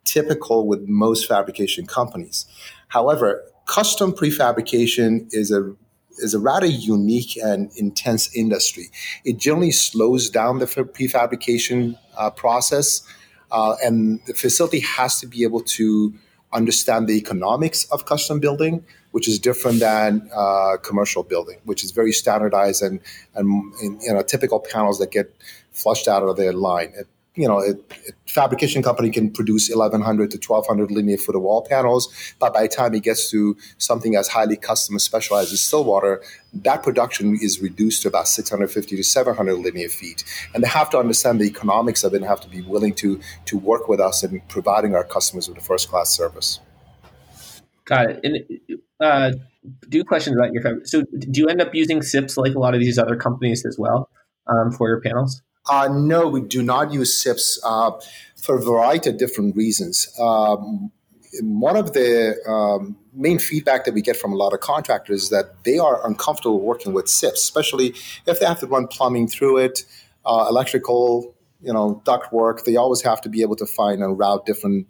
typical 0.05 0.67
with 0.67 0.87
most 0.87 1.27
fabrication 1.27 1.85
companies. 1.85 2.45
However, 2.89 3.43
custom 3.65 4.11
prefabrication 4.11 5.27
is 5.31 5.51
a 5.51 5.73
is 6.17 6.33
a 6.33 6.39
rather 6.39 6.67
unique 6.67 7.37
and 7.37 7.71
intense 7.77 8.35
industry. 8.35 8.89
It 9.23 9.37
generally 9.37 9.71
slows 9.71 10.29
down 10.29 10.59
the 10.59 10.65
prefabrication 10.65 11.97
uh, 12.17 12.29
process, 12.29 13.01
uh, 13.51 13.75
and 13.83 14.19
the 14.27 14.33
facility 14.33 14.79
has 14.81 15.19
to 15.21 15.27
be 15.27 15.43
able 15.43 15.61
to 15.61 16.13
understand 16.53 17.07
the 17.07 17.17
economics 17.17 17.85
of 17.85 18.05
custom 18.05 18.39
building, 18.39 18.85
which 19.11 19.27
is 19.27 19.39
different 19.39 19.79
than 19.79 20.29
uh, 20.35 20.77
commercial 20.83 21.23
building, 21.23 21.59
which 21.63 21.83
is 21.83 21.91
very 21.91 22.11
standardized 22.11 22.81
and 22.81 22.99
and 23.35 23.73
you 23.81 24.13
know 24.13 24.21
typical 24.21 24.59
panels 24.59 24.99
that 24.99 25.11
get 25.11 25.33
flushed 25.71 26.07
out 26.07 26.23
of 26.23 26.37
their 26.37 26.53
line. 26.53 26.91
It, 26.95 27.07
you 27.35 27.47
know, 27.47 27.59
a, 27.59 27.73
fabrication 28.27 28.83
company 28.83 29.09
can 29.09 29.31
produce 29.31 29.69
1,100 29.69 30.31
to 30.31 30.37
1,200 30.37 30.91
linear 30.91 31.17
foot 31.17 31.35
of 31.35 31.41
wall 31.41 31.65
panels, 31.69 32.13
but 32.39 32.53
by 32.53 32.63
the 32.63 32.67
time 32.67 32.93
it 32.93 33.03
gets 33.03 33.29
to 33.31 33.55
something 33.77 34.15
as 34.15 34.27
highly 34.27 34.57
custom 34.57 34.99
specialized 34.99 35.53
as 35.53 35.61
Stillwater, 35.61 36.21
that 36.53 36.83
production 36.83 37.37
is 37.41 37.61
reduced 37.61 38.01
to 38.01 38.09
about 38.09 38.27
650 38.27 38.95
to 38.95 39.03
700 39.03 39.55
linear 39.55 39.89
feet. 39.89 40.23
And 40.53 40.63
they 40.63 40.67
have 40.67 40.89
to 40.91 40.97
understand 40.97 41.39
the 41.39 41.45
economics 41.45 42.03
of 42.03 42.13
it 42.13 42.17
and 42.17 42.25
have 42.25 42.41
to 42.41 42.49
be 42.49 42.61
willing 42.61 42.93
to, 42.95 43.19
to 43.45 43.57
work 43.57 43.87
with 43.87 43.99
us 43.99 44.23
in 44.23 44.41
providing 44.49 44.95
our 44.95 45.03
customers 45.03 45.47
with 45.47 45.57
a 45.57 45.61
first 45.61 45.89
class 45.89 46.09
service. 46.09 46.59
Got 47.85 48.11
it. 48.11 48.19
And 48.23 48.79
uh, 48.99 49.31
do 49.89 50.03
questions 50.03 50.35
about 50.35 50.53
your 50.53 50.61
fabric. 50.61 50.87
So, 50.87 51.03
do 51.03 51.41
you 51.41 51.47
end 51.47 51.61
up 51.61 51.73
using 51.73 52.01
SIPs 52.01 52.37
like 52.37 52.55
a 52.55 52.59
lot 52.59 52.73
of 52.73 52.79
these 52.79 52.97
other 52.97 53.15
companies 53.15 53.65
as 53.65 53.77
well 53.77 54.09
um, 54.47 54.71
for 54.71 54.87
your 54.87 55.01
panels? 55.01 55.41
Uh, 55.69 55.87
no, 55.91 56.27
we 56.27 56.41
do 56.41 56.63
not 56.63 56.91
use 56.91 57.21
SIPs 57.21 57.59
uh, 57.63 57.91
for 58.35 58.57
a 58.57 58.61
variety 58.61 59.09
of 59.09 59.17
different 59.17 59.55
reasons. 59.55 60.11
Um, 60.19 60.91
one 61.41 61.77
of 61.77 61.93
the 61.93 62.35
um, 62.47 62.97
main 63.13 63.39
feedback 63.39 63.85
that 63.85 63.93
we 63.93 64.01
get 64.01 64.17
from 64.17 64.33
a 64.33 64.35
lot 64.35 64.53
of 64.53 64.59
contractors 64.59 65.23
is 65.23 65.29
that 65.29 65.63
they 65.63 65.77
are 65.77 66.05
uncomfortable 66.05 66.59
working 66.59 66.93
with 66.93 67.07
SIPs, 67.07 67.39
especially 67.39 67.93
if 68.25 68.39
they 68.39 68.45
have 68.45 68.59
to 68.59 68.67
run 68.67 68.87
plumbing 68.87 69.27
through 69.27 69.57
it, 69.57 69.85
uh, 70.25 70.47
electrical, 70.49 71.33
you 71.61 71.71
know, 71.71 72.01
duct 72.05 72.33
work. 72.33 72.65
They 72.65 72.75
always 72.75 73.01
have 73.01 73.21
to 73.21 73.29
be 73.29 73.41
able 73.41 73.55
to 73.57 73.65
find 73.65 74.01
and 74.01 74.17
route 74.17 74.45
different 74.45 74.87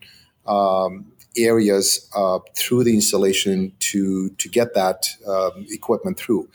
um, 0.48 1.12
areas 1.38 2.10
uh, 2.16 2.40
through 2.56 2.84
the 2.84 2.94
installation 2.94 3.74
to 3.80 4.30
to 4.32 4.50
get 4.50 4.74
that 4.74 5.10
um, 5.28 5.66
equipment 5.70 6.18
through. 6.18 6.50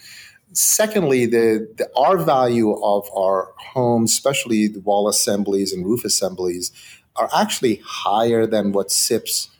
Secondly, 0.56 1.26
the, 1.26 1.68
the 1.76 1.90
R 1.94 2.16
value 2.16 2.72
of 2.82 3.10
our 3.14 3.52
homes, 3.58 4.12
especially 4.12 4.66
the 4.68 4.80
wall 4.80 5.06
assemblies 5.06 5.70
and 5.70 5.84
roof 5.84 6.02
assemblies, 6.02 6.72
are 7.14 7.28
actually 7.34 7.82
higher 7.84 8.46
than 8.46 8.72
what 8.72 8.90
SIPS 8.90 9.50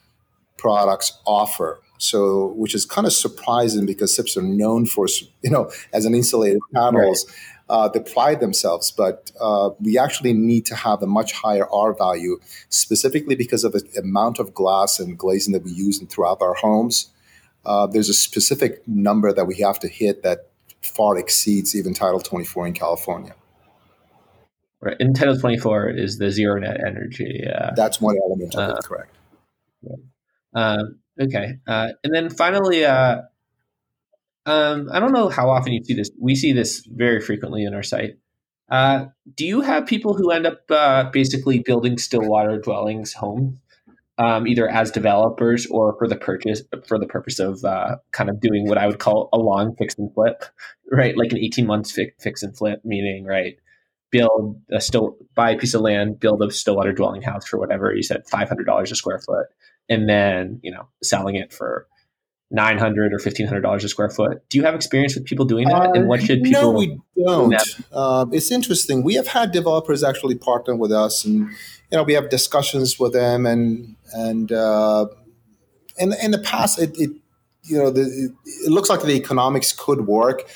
products 0.56 1.20
offer. 1.26 1.82
So, 1.98 2.54
which 2.56 2.74
is 2.74 2.86
kind 2.86 3.06
of 3.06 3.12
surprising 3.12 3.84
because 3.84 4.16
SIPs 4.16 4.38
are 4.38 4.42
known 4.42 4.86
for, 4.86 5.06
you 5.42 5.50
know, 5.50 5.70
as 5.92 6.06
an 6.06 6.14
insulated 6.14 6.60
panels, 6.74 7.26
right. 7.28 7.36
uh, 7.68 7.88
they 7.88 8.00
pride 8.00 8.40
themselves. 8.40 8.90
But 8.90 9.30
uh, 9.38 9.70
we 9.78 9.98
actually 9.98 10.32
need 10.32 10.64
to 10.66 10.74
have 10.74 11.02
a 11.02 11.06
much 11.06 11.32
higher 11.32 11.70
R 11.70 11.94
value, 11.94 12.38
specifically 12.70 13.34
because 13.34 13.64
of 13.64 13.72
the 13.72 13.84
amount 13.98 14.38
of 14.38 14.54
glass 14.54 14.98
and 14.98 15.18
glazing 15.18 15.52
that 15.52 15.62
we 15.62 15.72
use 15.72 16.02
throughout 16.08 16.40
our 16.40 16.54
homes. 16.54 17.10
Uh, 17.66 17.86
there's 17.86 18.08
a 18.08 18.14
specific 18.14 18.86
number 18.88 19.30
that 19.30 19.46
we 19.46 19.56
have 19.56 19.78
to 19.80 19.88
hit 19.88 20.22
that 20.22 20.48
far 20.86 21.18
exceeds 21.18 21.74
even 21.74 21.94
Title 21.94 22.20
24 22.20 22.68
in 22.68 22.72
California. 22.72 23.34
Right. 24.80 24.96
And 25.00 25.16
Title 25.16 25.38
24 25.38 25.90
is 25.90 26.18
the 26.18 26.30
zero 26.30 26.60
net 26.60 26.78
energy. 26.86 27.44
Uh, 27.46 27.72
That's 27.74 28.00
one 28.00 28.16
element 28.24 28.54
of 28.54 28.70
uh, 28.70 28.74
it, 28.74 28.84
correct. 28.84 29.16
Yeah. 29.82 29.96
Um, 30.54 30.98
okay. 31.20 31.58
Uh, 31.66 31.88
and 32.04 32.14
then 32.14 32.30
finally, 32.30 32.84
uh, 32.84 33.22
um, 34.44 34.88
I 34.92 35.00
don't 35.00 35.12
know 35.12 35.28
how 35.28 35.50
often 35.50 35.72
you 35.72 35.82
see 35.82 35.94
this. 35.94 36.10
We 36.20 36.36
see 36.36 36.52
this 36.52 36.86
very 36.86 37.20
frequently 37.20 37.64
in 37.64 37.74
our 37.74 37.82
site. 37.82 38.18
Uh, 38.68 39.06
do 39.34 39.46
you 39.46 39.60
have 39.60 39.86
people 39.86 40.14
who 40.14 40.30
end 40.30 40.46
up 40.46 40.60
uh, 40.70 41.10
basically 41.10 41.60
building 41.60 41.98
Stillwater 41.98 42.58
Dwellings 42.58 43.12
homes, 43.12 43.58
um, 44.18 44.46
either 44.46 44.68
as 44.68 44.90
developers 44.90 45.66
or 45.66 45.94
for 45.98 46.08
the 46.08 46.16
purchase 46.16 46.62
for 46.86 46.98
the 46.98 47.06
purpose 47.06 47.38
of 47.38 47.64
uh, 47.64 47.96
kind 48.12 48.30
of 48.30 48.40
doing 48.40 48.66
what 48.68 48.78
I 48.78 48.86
would 48.86 48.98
call 48.98 49.28
a 49.32 49.38
long 49.38 49.74
fix 49.76 49.96
and 49.98 50.12
flip, 50.14 50.44
right? 50.92 51.16
Like 51.16 51.32
an 51.32 51.38
eighteen 51.38 51.66
months 51.66 51.92
fi- 51.92 52.12
fix 52.18 52.42
and 52.42 52.56
flip, 52.56 52.80
meaning 52.84 53.24
right, 53.24 53.58
build 54.10 54.60
a 54.70 54.80
still 54.80 55.16
buy 55.34 55.50
a 55.50 55.58
piece 55.58 55.74
of 55.74 55.82
land, 55.82 56.18
build 56.20 56.42
a 56.42 56.50
Stillwater 56.50 56.92
dwelling 56.92 57.22
house 57.22 57.46
for 57.46 57.58
whatever 57.58 57.94
you 57.94 58.02
said 58.02 58.26
five 58.28 58.48
hundred 58.48 58.64
dollars 58.64 58.90
a 58.90 58.96
square 58.96 59.20
foot, 59.20 59.46
and 59.88 60.08
then 60.08 60.60
you 60.62 60.70
know 60.70 60.88
selling 61.02 61.36
it 61.36 61.52
for 61.52 61.86
nine 62.50 62.78
hundred 62.78 63.12
or 63.12 63.18
fifteen 63.18 63.46
hundred 63.46 63.62
dollars 63.62 63.84
a 63.84 63.88
square 63.88 64.10
foot. 64.10 64.48
Do 64.48 64.58
you 64.58 64.64
have 64.64 64.74
experience 64.74 65.14
with 65.14 65.24
people 65.24 65.44
doing 65.44 65.68
that? 65.68 65.88
Uh, 65.88 65.92
and 65.92 66.08
what 66.08 66.22
should 66.22 66.42
people? 66.42 66.62
No, 66.62 66.70
we 66.70 66.98
don't. 67.24 67.54
Uh, 67.92 68.26
it's 68.32 68.50
interesting. 68.50 69.02
We 69.02 69.14
have 69.14 69.26
had 69.26 69.52
developers 69.52 70.04
actually 70.04 70.36
partner 70.36 70.76
with 70.76 70.92
us, 70.92 71.24
and 71.24 71.48
you 71.90 71.98
know 71.98 72.04
we 72.04 72.12
have 72.14 72.30
discussions 72.30 72.98
with 72.98 73.12
them, 73.12 73.46
and 73.46 73.96
and 74.12 74.52
uh, 74.52 75.06
in 75.98 76.12
in 76.22 76.30
the 76.30 76.38
past, 76.38 76.78
it, 76.78 76.94
it 76.98 77.10
you 77.62 77.78
know 77.78 77.90
the, 77.90 78.02
it, 78.02 78.30
it 78.66 78.70
looks 78.70 78.88
like 78.88 79.02
the 79.02 79.10
economics 79.10 79.72
could 79.72 80.06
work, 80.06 80.48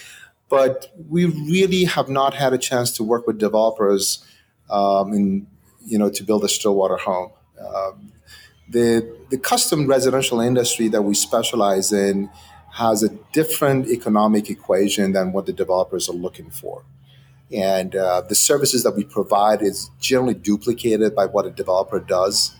but 0.49 0.93
we 1.09 1.25
really 1.25 1.85
have 1.85 2.09
not 2.09 2.35
had 2.35 2.53
a 2.53 2.59
chance 2.59 2.93
to 2.93 3.05
work 3.05 3.27
with 3.27 3.39
developers 3.39 4.25
um, 4.71 5.13
in 5.13 5.47
you 5.85 5.99
know 5.99 6.11
to 6.11 6.23
build 6.23 6.45
a 6.45 6.49
Stillwater 6.49 6.97
home. 6.97 7.33
Um, 7.61 8.13
the 8.71 9.17
the 9.31 9.39
custom 9.39 9.87
residential 9.87 10.41
industry 10.41 10.89
that 10.89 11.03
we 11.03 11.15
specialize 11.15 11.93
in 11.93 12.31
has 12.73 13.03
a 13.03 13.09
different 13.33 13.89
economic 13.89 14.49
equation 14.49 15.13
than 15.13 15.33
what 15.33 15.47
the 15.47 15.53
developers 15.53 16.09
are 16.09 16.15
looking 16.15 16.51
for. 16.51 16.85
And 17.53 17.97
uh, 17.97 18.23
the 18.29 18.37
services 18.37 18.85
that 18.85 18.93
we 18.93 19.03
provide 19.03 19.61
is 19.61 19.91
generally 20.01 20.35
duplicated 20.35 21.17
by 21.17 21.27
what 21.27 21.47
a 21.47 21.51
developer 21.51 21.99
does. 21.99 22.55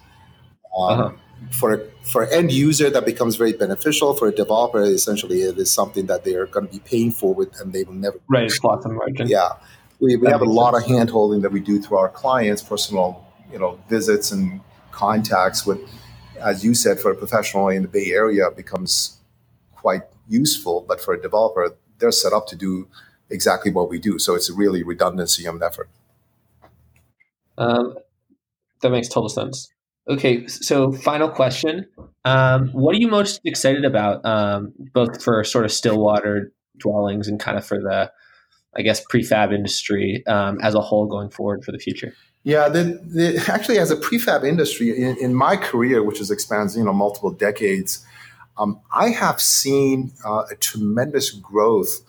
Um, 0.77 1.01
uh-huh. 1.01 1.13
For 1.53 1.87
for 2.03 2.25
an 2.25 2.33
end 2.33 2.53
user, 2.53 2.91
that 2.91 3.07
becomes 3.07 3.37
very 3.37 3.53
beneficial. 3.53 4.15
For 4.15 4.29
a 4.29 4.35
developer, 4.35 4.83
essentially, 4.83 5.43
it 5.43 5.59
is 5.59 5.71
something 5.71 6.07
that 6.07 6.25
they 6.25 6.35
are 6.35 6.47
going 6.47 6.67
to 6.67 6.73
be 6.73 6.81
paying 6.81 7.13
for, 7.13 7.33
with, 7.33 7.59
and 7.61 7.73
they 7.73 7.85
will 7.85 7.95
never. 7.95 8.19
Right, 8.29 8.45
it's 8.45 8.63
lots 8.63 8.85
of 8.85 8.93
margin. 8.93 9.27
Yeah, 9.27 9.49
we, 10.01 10.17
we 10.17 10.29
have 10.29 10.43
a 10.43 10.45
lot 10.45 10.75
sense. 10.75 10.85
of 10.85 10.91
handholding 10.91 11.41
that 11.43 11.53
we 11.53 11.61
do 11.61 11.81
through 11.81 11.97
our 11.97 12.11
clients, 12.11 12.63
personal, 12.63 13.25
you 13.51 13.59
know, 13.59 13.81
visits 13.89 14.33
and 14.33 14.61
contacts 14.93 15.67
with 15.67 15.81
as 16.41 16.65
you 16.65 16.75
said, 16.75 16.99
for 16.99 17.11
a 17.11 17.15
professional 17.15 17.69
in 17.69 17.83
the 17.83 17.89
Bay 17.89 18.13
Area 18.13 18.51
becomes 18.51 19.19
quite 19.75 20.03
useful, 20.29 20.85
but 20.87 21.01
for 21.01 21.15
a 21.15 21.21
developer, 21.21 21.77
they're 21.99 22.11
set 22.11 22.33
up 22.33 22.47
to 22.49 22.57
do 22.57 22.89
exactly 23.31 23.71
what 23.71 23.89
we 23.89 23.99
do. 23.99 24.19
So 24.19 24.35
it's 24.35 24.51
really 24.51 24.83
redundancy 24.83 25.47
of 25.47 25.63
effort. 25.63 25.89
Um, 27.59 27.95
that 28.81 28.91
makes 28.91 29.09
total 29.09 29.29
sense. 29.29 29.71
Okay, 30.09 30.47
so 30.47 30.93
final 30.93 31.29
question. 31.29 31.87
Um, 32.25 32.69
what 32.69 32.97
are 32.97 32.99
you 32.99 33.09
most 33.09 33.41
excited 33.45 33.85
about, 33.85 34.25
um, 34.25 34.73
both 34.95 35.23
for 35.23 35.45
sort 35.45 35.65
of 35.65 35.73
Stillwater 35.73 36.53
dwellings 36.79 37.29
and 37.29 37.39
kind 37.39 37.59
of 37.59 37.67
for 37.67 37.79
the, 37.79 38.11
I 38.75 38.83
guess, 38.83 39.05
prefab 39.05 39.53
industry 39.53 40.25
um, 40.27 40.59
as 40.63 40.75
a 40.75 40.81
whole 40.81 41.07
going 41.07 41.31
forward 41.31 41.65
for 41.65 41.73
the 41.73 41.79
future? 41.79 42.15
Yeah, 42.43 42.69
the, 42.69 43.01
the, 43.05 43.45
actually, 43.49 43.79
as 43.79 43.91
a 43.91 43.97
prefab 43.97 44.45
industry, 44.45 44.97
in, 44.97 45.17
in, 45.19 45.35
my 45.35 45.57
career, 45.57 46.03
which 46.03 46.19
has 46.19 46.31
expanded, 46.31 46.77
you 46.77 46.85
know, 46.85 46.93
multiple 46.93 47.31
decades, 47.31 48.05
um, 48.57 48.81
I 48.93 49.11
have 49.11 49.41
seen 49.41 50.13
uh, 50.25 50.45
a 50.51 50.55
tremendous 50.55 51.31
growth 51.31 52.01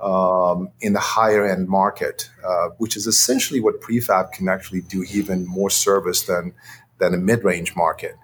um, 0.00 0.70
in 0.80 0.92
the 0.92 1.00
higher 1.00 1.46
end 1.46 1.68
market, 1.68 2.30
uh, 2.44 2.68
which 2.78 2.96
is 2.96 3.06
essentially 3.06 3.60
what 3.60 3.80
prefab 3.80 4.32
can 4.32 4.48
actually 4.48 4.80
do 4.82 5.04
even 5.12 5.46
more 5.46 5.70
service 5.70 6.22
than 6.22 6.54
than 6.98 7.14
a 7.14 7.16
mid 7.16 7.44
range 7.44 7.76
market. 7.76 8.16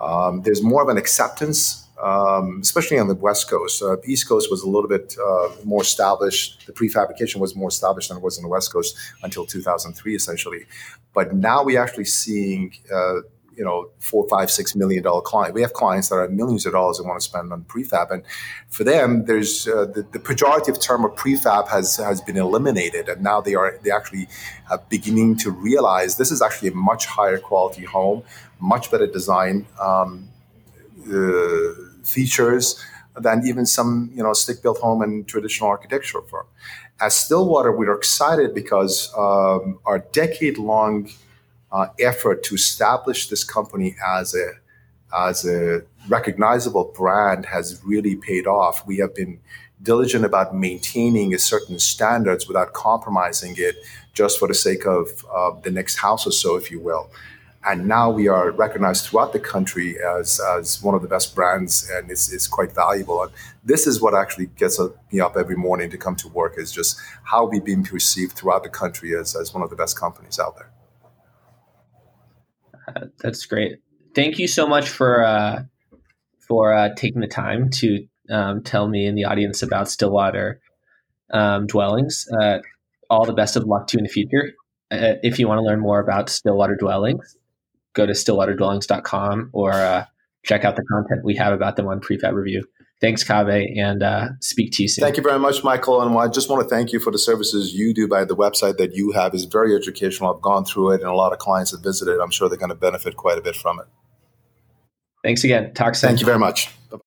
Um, 0.00 0.42
there's 0.42 0.62
more 0.62 0.82
of 0.82 0.88
an 0.88 0.96
acceptance 0.96 1.83
um, 2.04 2.58
especially 2.60 2.98
on 2.98 3.08
the 3.08 3.14
West 3.14 3.48
Coast. 3.48 3.82
Uh, 3.82 3.96
East 4.04 4.28
Coast 4.28 4.50
was 4.50 4.62
a 4.62 4.68
little 4.68 4.88
bit 4.88 5.16
uh, 5.18 5.48
more 5.64 5.80
established. 5.80 6.66
The 6.66 6.72
prefabrication 6.72 7.36
was 7.36 7.56
more 7.56 7.68
established 7.68 8.10
than 8.10 8.18
it 8.18 8.22
was 8.22 8.36
on 8.36 8.42
the 8.42 8.48
West 8.48 8.72
Coast 8.72 8.94
until 9.22 9.46
2003, 9.46 10.14
essentially. 10.14 10.66
But 11.14 11.34
now 11.34 11.64
we're 11.64 11.82
actually 11.82 12.04
seeing, 12.04 12.74
uh, 12.92 13.20
you 13.56 13.64
know, 13.64 13.88
four, 14.00 14.28
five, 14.28 14.50
six 14.50 14.76
million 14.76 15.02
dollar 15.02 15.22
clients. 15.22 15.54
We 15.54 15.62
have 15.62 15.72
clients 15.72 16.10
that 16.10 16.16
are 16.16 16.28
millions 16.28 16.66
of 16.66 16.72
dollars 16.72 16.98
that 16.98 17.04
want 17.04 17.22
to 17.22 17.24
spend 17.24 17.50
on 17.54 17.64
prefab, 17.64 18.10
and 18.10 18.22
for 18.68 18.84
them, 18.84 19.24
there's 19.24 19.66
uh, 19.66 19.86
the, 19.86 20.02
the, 20.12 20.18
pejorative 20.18 20.82
term 20.82 21.06
of 21.06 21.12
prefab 21.12 21.68
has 21.68 21.96
has 21.96 22.20
been 22.20 22.36
eliminated, 22.36 23.08
and 23.08 23.22
now 23.22 23.40
they 23.40 23.54
are 23.54 23.78
they 23.82 23.92
actually 23.92 24.26
are 24.70 24.82
beginning 24.90 25.36
to 25.36 25.50
realize 25.50 26.16
this 26.16 26.32
is 26.32 26.42
actually 26.42 26.68
a 26.68 26.74
much 26.74 27.06
higher 27.06 27.38
quality 27.38 27.84
home, 27.84 28.24
much 28.58 28.90
better 28.90 29.06
design. 29.06 29.66
Um, 29.80 30.28
uh, 31.08 31.93
features 32.06 32.82
than 33.16 33.46
even 33.46 33.66
some 33.66 34.10
you 34.14 34.22
know 34.22 34.32
stick 34.32 34.62
built 34.62 34.78
home 34.78 35.02
and 35.02 35.26
traditional 35.26 35.68
architecture 35.68 36.20
firm. 36.22 36.46
As 37.00 37.14
Stillwater, 37.14 37.72
we're 37.72 37.94
excited 37.94 38.54
because 38.54 39.12
um, 39.16 39.78
our 39.84 39.98
decade 40.12 40.58
long 40.58 41.10
uh, 41.72 41.88
effort 41.98 42.42
to 42.44 42.54
establish 42.54 43.28
this 43.28 43.44
company 43.44 43.96
as 44.06 44.34
a 44.34 44.52
as 45.16 45.44
a 45.44 45.82
recognizable 46.08 46.92
brand 46.96 47.46
has 47.46 47.80
really 47.84 48.16
paid 48.16 48.46
off. 48.46 48.84
We 48.86 48.98
have 48.98 49.14
been 49.14 49.38
diligent 49.82 50.24
about 50.24 50.56
maintaining 50.56 51.34
a 51.34 51.38
certain 51.38 51.78
standards 51.78 52.48
without 52.48 52.72
compromising 52.72 53.54
it 53.58 53.76
just 54.12 54.38
for 54.38 54.48
the 54.48 54.54
sake 54.54 54.86
of 54.86 55.08
uh, 55.32 55.50
the 55.62 55.70
next 55.70 55.96
house 55.96 56.26
or 56.26 56.32
so, 56.32 56.56
if 56.56 56.70
you 56.70 56.80
will 56.80 57.10
and 57.66 57.88
now 57.88 58.10
we 58.10 58.28
are 58.28 58.50
recognized 58.50 59.06
throughout 59.06 59.32
the 59.32 59.40
country 59.40 59.96
as, 60.02 60.40
as 60.58 60.82
one 60.82 60.94
of 60.94 61.02
the 61.02 61.08
best 61.08 61.34
brands 61.34 61.88
and 61.90 62.10
it's, 62.10 62.32
it's 62.32 62.46
quite 62.46 62.74
valuable. 62.74 63.22
And 63.22 63.32
this 63.64 63.86
is 63.86 64.00
what 64.00 64.14
actually 64.14 64.46
gets 64.46 64.78
me 65.10 65.20
up 65.20 65.36
every 65.36 65.56
morning 65.56 65.90
to 65.90 65.98
come 65.98 66.16
to 66.16 66.28
work 66.28 66.54
is 66.58 66.72
just 66.72 67.00
how 67.24 67.46
we've 67.46 67.64
been 67.64 67.82
perceived 67.82 68.32
throughout 68.32 68.62
the 68.62 68.68
country 68.68 69.16
as, 69.16 69.34
as 69.34 69.54
one 69.54 69.62
of 69.62 69.70
the 69.70 69.76
best 69.76 69.98
companies 69.98 70.38
out 70.38 70.56
there. 70.56 70.70
Uh, 72.88 73.06
that's 73.18 73.46
great. 73.46 73.78
Thank 74.14 74.38
you 74.38 74.46
so 74.46 74.66
much 74.66 74.88
for 74.88 75.24
uh, 75.24 75.64
for 76.46 76.72
uh, 76.72 76.90
taking 76.94 77.20
the 77.20 77.26
time 77.26 77.70
to 77.70 78.06
um, 78.30 78.62
tell 78.62 78.86
me 78.86 79.06
and 79.06 79.16
the 79.16 79.24
audience 79.24 79.62
about 79.62 79.88
stillwater 79.88 80.60
um, 81.32 81.66
dwellings. 81.66 82.28
Uh, 82.40 82.58
all 83.10 83.24
the 83.24 83.32
best 83.32 83.56
of 83.56 83.64
luck 83.64 83.86
to 83.88 83.96
you 83.96 83.98
in 83.98 84.04
the 84.04 84.10
future. 84.10 84.52
Uh, 84.90 85.14
if 85.22 85.38
you 85.38 85.48
want 85.48 85.58
to 85.58 85.62
learn 85.62 85.80
more 85.80 86.00
about 86.00 86.28
Stillwater 86.28 86.76
Dwellings, 86.76 87.36
go 87.94 88.06
to 88.06 88.12
stillwaterdwellings.com 88.12 89.50
or 89.52 89.72
uh, 89.72 90.04
check 90.44 90.64
out 90.64 90.76
the 90.76 90.84
content 90.84 91.24
we 91.24 91.34
have 91.36 91.52
about 91.52 91.76
them 91.76 91.86
on 91.88 92.00
Prefab 92.00 92.34
Review. 92.34 92.64
Thanks, 93.00 93.24
Kaveh, 93.24 93.76
and 93.78 94.02
uh, 94.02 94.28
speak 94.40 94.72
to 94.72 94.82
you 94.82 94.88
soon. 94.88 95.02
Thank 95.02 95.16
you 95.16 95.22
very 95.22 95.38
much, 95.38 95.64
Michael. 95.64 96.00
And 96.00 96.16
I 96.16 96.28
just 96.28 96.48
want 96.48 96.62
to 96.62 96.68
thank 96.74 96.92
you 96.92 97.00
for 97.00 97.10
the 97.10 97.18
services 97.18 97.74
you 97.74 97.92
do 97.92 98.08
by 98.08 98.24
the 98.24 98.36
website 98.36 98.76
that 98.78 98.94
you 98.94 99.12
have 99.12 99.34
is 99.34 99.44
very 99.44 99.74
educational. 99.74 100.34
I've 100.34 100.40
gone 100.40 100.64
through 100.64 100.92
it, 100.92 101.00
and 101.00 101.10
a 101.10 101.14
lot 101.14 101.32
of 101.32 101.38
clients 101.38 101.72
have 101.72 101.80
visited. 101.80 102.20
I'm 102.20 102.30
sure 102.30 102.48
they're 102.48 102.56
going 102.56 102.70
to 102.70 102.74
benefit 102.74 103.16
quite 103.16 103.36
a 103.36 103.42
bit 103.42 103.56
from 103.56 103.80
it. 103.80 103.86
Thanks 105.22 105.44
again. 105.44 105.74
Talk 105.74 105.96
soon. 105.96 106.08
Thank 106.08 106.20
you 106.20 106.26
very 106.26 106.38
much. 106.38 106.70
Bye-bye. 106.90 107.03